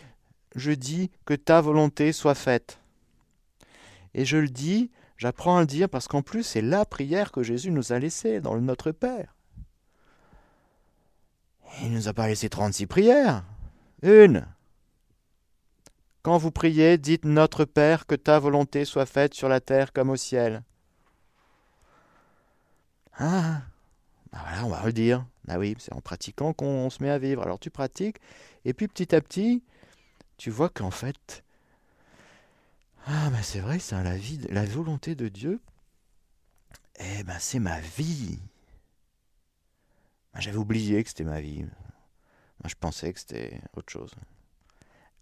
je 0.54 0.74
dis 0.74 1.10
que 1.26 1.34
ta 1.34 1.60
volonté 1.60 2.12
soit 2.12 2.36
faite. 2.36 2.80
Et 4.16 4.24
je 4.24 4.38
le 4.38 4.48
dis, 4.48 4.92
j'apprends 5.18 5.58
à 5.58 5.60
le 5.60 5.68
dire 5.68 5.90
parce 5.90 6.08
qu'en 6.08 6.22
plus, 6.22 6.44
c'est 6.44 6.62
la 6.62 6.86
prière 6.86 7.34
que 7.34 7.44
Jésus 7.44 7.70
nous 7.70 7.92
a 7.92 8.00
laissée 8.00 8.40
dans 8.40 8.56
le 8.56 8.62
Notre 8.62 8.92
Père. 8.92 9.36
Il 11.82 11.92
ne 11.92 11.98
nous 11.98 12.08
a 12.08 12.14
pas 12.14 12.28
laissé 12.28 12.48
36 12.50 12.88
prières. 12.88 13.44
Une. 14.02 14.48
Quand 16.22 16.38
vous 16.38 16.50
priez, 16.50 16.98
dites 16.98 17.26
Notre 17.26 17.66
Père, 17.66 18.08
que 18.08 18.16
ta 18.16 18.40
volonté 18.40 18.86
soit 18.86 19.06
faite 19.06 19.34
sur 19.34 19.50
la 19.50 19.60
terre 19.60 19.92
comme 19.92 20.10
au 20.10 20.16
ciel. 20.16 20.64
Ah, 23.18 23.64
ben 24.32 24.40
voilà, 24.40 24.66
on 24.66 24.70
va 24.70 24.86
le 24.86 24.94
dire. 24.94 25.26
Ah 25.50 25.60
oui, 25.60 25.76
c'est 25.78 25.94
en 25.94 26.00
pratiquant 26.00 26.54
qu'on 26.54 26.90
se 26.90 27.04
met 27.04 27.10
à 27.10 27.18
vivre. 27.18 27.44
Alors 27.44 27.60
tu 27.60 27.70
pratiques, 27.70 28.22
et 28.64 28.74
puis 28.74 28.88
petit 28.88 29.14
à 29.14 29.20
petit, 29.20 29.62
tu 30.38 30.52
vois 30.52 30.70
qu'en 30.70 30.92
fait, 30.92 31.44
ah, 33.08 33.30
ben 33.30 33.42
c'est 33.44 33.60
vrai, 33.60 33.80
ça, 33.80 34.02
la, 34.04 34.18
vie, 34.18 34.40
la 34.50 34.66
volonté 34.66 35.16
de 35.16 35.28
Dieu, 35.28 35.62
eh 37.00 37.24
ben 37.24 37.38
c'est 37.40 37.60
ma 37.60 37.80
vie. 37.80 38.40
Ben, 40.34 40.42
j'avais 40.42 40.58
oublié 40.58 41.04
que 41.04 41.10
c'était 41.10 41.24
ma 41.24 41.42
vie. 41.42 41.64
Moi, 41.64 42.68
je 42.68 42.76
pensais 42.76 43.14
que 43.14 43.20
c'était 43.20 43.62
autre 43.76 43.92
chose. 43.92 44.12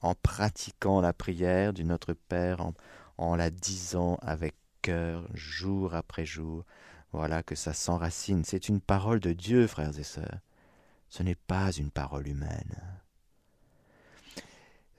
En 0.01 0.15
pratiquant 0.15 1.01
la 1.01 1.13
prière 1.13 1.73
du 1.73 1.83
Notre 1.83 2.13
Père, 2.13 2.61
en, 2.61 2.73
en 3.17 3.35
la 3.35 3.49
disant 3.49 4.17
avec 4.21 4.55
cœur, 4.81 5.27
jour 5.33 5.95
après 5.95 6.25
jour, 6.25 6.65
voilà 7.11 7.43
que 7.43 7.55
ça 7.55 7.73
s'enracine. 7.73 8.43
C'est 8.43 8.69
une 8.69 8.81
parole 8.81 9.19
de 9.19 9.33
Dieu, 9.33 9.67
frères 9.67 9.97
et 9.97 10.03
sœurs. 10.03 10.39
Ce 11.09 11.23
n'est 11.23 11.35
pas 11.35 11.71
une 11.71 11.91
parole 11.91 12.27
humaine 12.27 13.02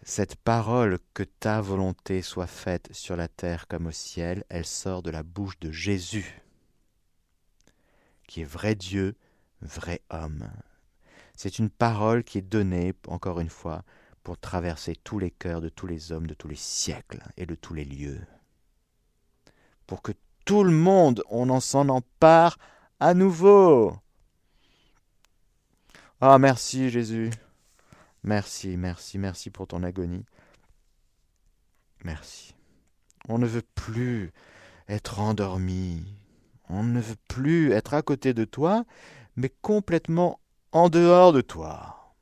cette 0.04 0.36
parole 0.36 0.98
que 1.14 1.22
ta 1.22 1.62
volonté 1.62 2.20
soit 2.20 2.46
faite 2.46 2.90
sur 2.92 3.16
la 3.16 3.26
terre 3.26 3.66
comme 3.66 3.86
au 3.86 3.90
ciel, 3.90 4.44
elle 4.50 4.66
sort 4.66 5.02
de 5.02 5.10
la 5.10 5.22
bouche 5.22 5.58
de 5.60 5.72
Jésus, 5.72 6.42
qui 8.28 8.42
est 8.42 8.44
vrai 8.44 8.74
Dieu, 8.74 9.16
vrai 9.62 10.02
homme. 10.10 10.50
C'est 11.36 11.58
une 11.58 11.70
parole 11.70 12.22
qui 12.22 12.38
est 12.38 12.42
donnée, 12.42 12.92
encore 13.08 13.40
une 13.40 13.48
fois, 13.48 13.82
pour 14.22 14.38
traverser 14.38 14.94
tous 14.94 15.18
les 15.18 15.30
cœurs 15.30 15.62
de 15.62 15.70
tous 15.70 15.86
les 15.86 16.12
hommes 16.12 16.26
de 16.26 16.34
tous 16.34 16.48
les 16.48 16.54
siècles 16.54 17.22
et 17.38 17.46
de 17.46 17.54
tous 17.54 17.72
les 17.72 17.84
lieux. 17.84 18.20
Pour 19.86 20.02
que 20.02 20.12
tout 20.44 20.64
le 20.64 20.70
monde, 20.70 21.22
on 21.30 21.48
en 21.48 21.60
s'en 21.60 21.88
empare 21.88 22.58
à 23.00 23.14
nouveau. 23.14 23.96
Ah, 26.20 26.38
merci 26.38 26.90
Jésus. 26.90 27.30
Merci, 28.24 28.78
merci, 28.78 29.18
merci 29.18 29.50
pour 29.50 29.66
ton 29.66 29.82
agonie. 29.82 30.24
Merci. 32.04 32.54
On 33.28 33.38
ne 33.38 33.46
veut 33.46 33.62
plus 33.74 34.32
être 34.88 35.20
endormi. 35.20 36.04
On 36.68 36.82
ne 36.82 37.00
veut 37.00 37.16
plus 37.28 37.72
être 37.72 37.92
à 37.92 38.02
côté 38.02 38.32
de 38.32 38.44
toi, 38.44 38.84
mais 39.36 39.50
complètement 39.60 40.40
en 40.72 40.88
dehors 40.88 41.32
de 41.32 41.42
toi. 41.42 42.14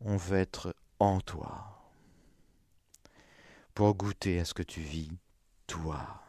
On 0.00 0.16
veut 0.16 0.38
être 0.38 0.74
en 0.98 1.20
toi, 1.20 1.92
pour 3.74 3.94
goûter 3.94 4.40
à 4.40 4.44
ce 4.44 4.54
que 4.54 4.62
tu 4.64 4.80
vis, 4.80 5.10
toi. 5.68 6.22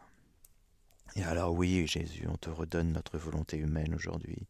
Et 1.16 1.24
alors 1.24 1.54
oui, 1.54 1.86
Jésus, 1.86 2.26
on 2.28 2.36
te 2.36 2.50
redonne 2.50 2.92
notre 2.92 3.18
volonté 3.18 3.56
humaine 3.56 3.94
aujourd'hui. 3.94 4.46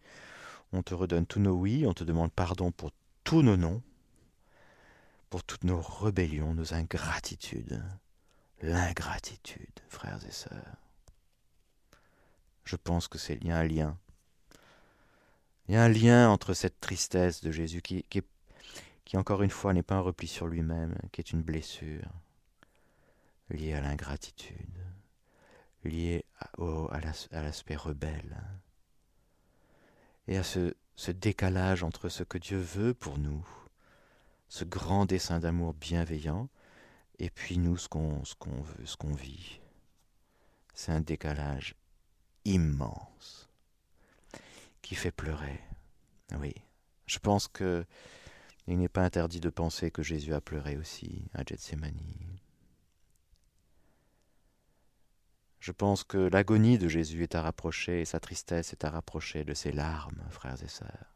On 0.72 0.82
te 0.82 0.94
redonne 0.94 1.26
tous 1.26 1.40
nos 1.40 1.54
oui, 1.54 1.84
on 1.86 1.94
te 1.94 2.04
demande 2.04 2.32
pardon 2.32 2.70
pour 2.70 2.90
tous 3.24 3.42
nos 3.42 3.56
non, 3.56 3.82
pour 5.28 5.44
toutes 5.44 5.64
nos 5.64 5.80
rébellions, 5.80 6.54
nos 6.54 6.74
ingratitudes, 6.74 7.82
l'ingratitude, 8.62 9.80
frères 9.88 10.24
et 10.26 10.32
sœurs. 10.32 10.76
Je 12.64 12.76
pense 12.76 13.08
que 13.08 13.18
c'est 13.18 13.38
a 13.50 13.58
un 13.58 13.64
lien. 13.64 13.98
Il 15.68 15.74
y 15.74 15.76
a 15.76 15.82
un 15.82 15.88
lien 15.88 16.28
entre 16.28 16.54
cette 16.54 16.80
tristesse 16.80 17.40
de 17.40 17.50
Jésus 17.50 17.82
qui 17.82 19.16
encore 19.16 19.42
une 19.42 19.50
fois 19.50 19.72
n'est 19.72 19.82
pas 19.82 19.96
un 19.96 20.00
repli 20.00 20.28
sur 20.28 20.46
lui-même, 20.46 20.94
qui 21.10 21.20
est 21.20 21.32
une 21.32 21.42
blessure 21.42 22.10
liée 23.50 23.74
à 23.74 23.80
l'ingratitude, 23.80 24.78
liée 25.84 26.24
à, 26.38 27.00
l'aspect 27.42 27.76
rebelle, 27.76 28.40
et 30.30 30.38
à 30.38 30.44
ce, 30.44 30.74
ce 30.94 31.10
décalage 31.10 31.82
entre 31.82 32.08
ce 32.08 32.22
que 32.22 32.38
Dieu 32.38 32.58
veut 32.58 32.94
pour 32.94 33.18
nous, 33.18 33.46
ce 34.48 34.64
grand 34.64 35.04
dessein 35.04 35.40
d'amour 35.40 35.74
bienveillant, 35.74 36.48
et 37.18 37.30
puis 37.30 37.58
nous, 37.58 37.76
ce 37.76 37.88
qu'on 37.88 38.22
veut, 38.22 38.86
ce 38.86 38.96
qu'on 38.96 39.12
vit. 39.12 39.60
C'est 40.72 40.92
un 40.92 41.00
décalage 41.00 41.74
immense 42.44 43.48
qui 44.82 44.94
fait 44.94 45.10
pleurer. 45.10 45.60
Oui, 46.38 46.54
je 47.06 47.18
pense 47.18 47.48
que 47.48 47.84
il 48.68 48.78
n'est 48.78 48.88
pas 48.88 49.02
interdit 49.02 49.40
de 49.40 49.50
penser 49.50 49.90
que 49.90 50.04
Jésus 50.04 50.32
a 50.32 50.40
pleuré 50.40 50.76
aussi 50.76 51.24
à 51.34 51.42
Gethsemane. 51.42 52.39
Je 55.60 55.72
pense 55.72 56.04
que 56.04 56.16
l'agonie 56.16 56.78
de 56.78 56.88
Jésus 56.88 57.22
est 57.22 57.34
à 57.34 57.42
rapprocher 57.42 58.00
et 58.00 58.04
sa 58.06 58.18
tristesse 58.18 58.72
est 58.72 58.84
à 58.84 58.90
rapprocher 58.90 59.44
de 59.44 59.52
ses 59.52 59.72
larmes, 59.72 60.24
frères 60.30 60.62
et 60.62 60.68
sœurs. 60.68 61.14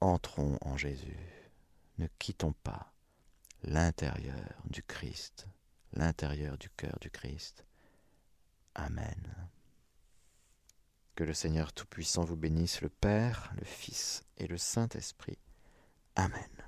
Entrons 0.00 0.58
en 0.62 0.76
Jésus, 0.76 1.18
ne 1.98 2.06
quittons 2.18 2.54
pas 2.64 2.92
l'intérieur 3.62 4.62
du 4.64 4.82
Christ, 4.82 5.48
l'intérieur 5.92 6.56
du 6.56 6.70
cœur 6.70 6.98
du 7.00 7.10
Christ. 7.10 7.66
Amen. 8.74 9.48
Que 11.14 11.24
le 11.24 11.34
Seigneur 11.34 11.72
Tout-Puissant 11.72 12.24
vous 12.24 12.36
bénisse, 12.36 12.80
le 12.80 12.88
Père, 12.88 13.52
le 13.58 13.64
Fils 13.64 14.22
et 14.38 14.46
le 14.46 14.56
Saint-Esprit. 14.56 15.38
Amen. 16.14 16.67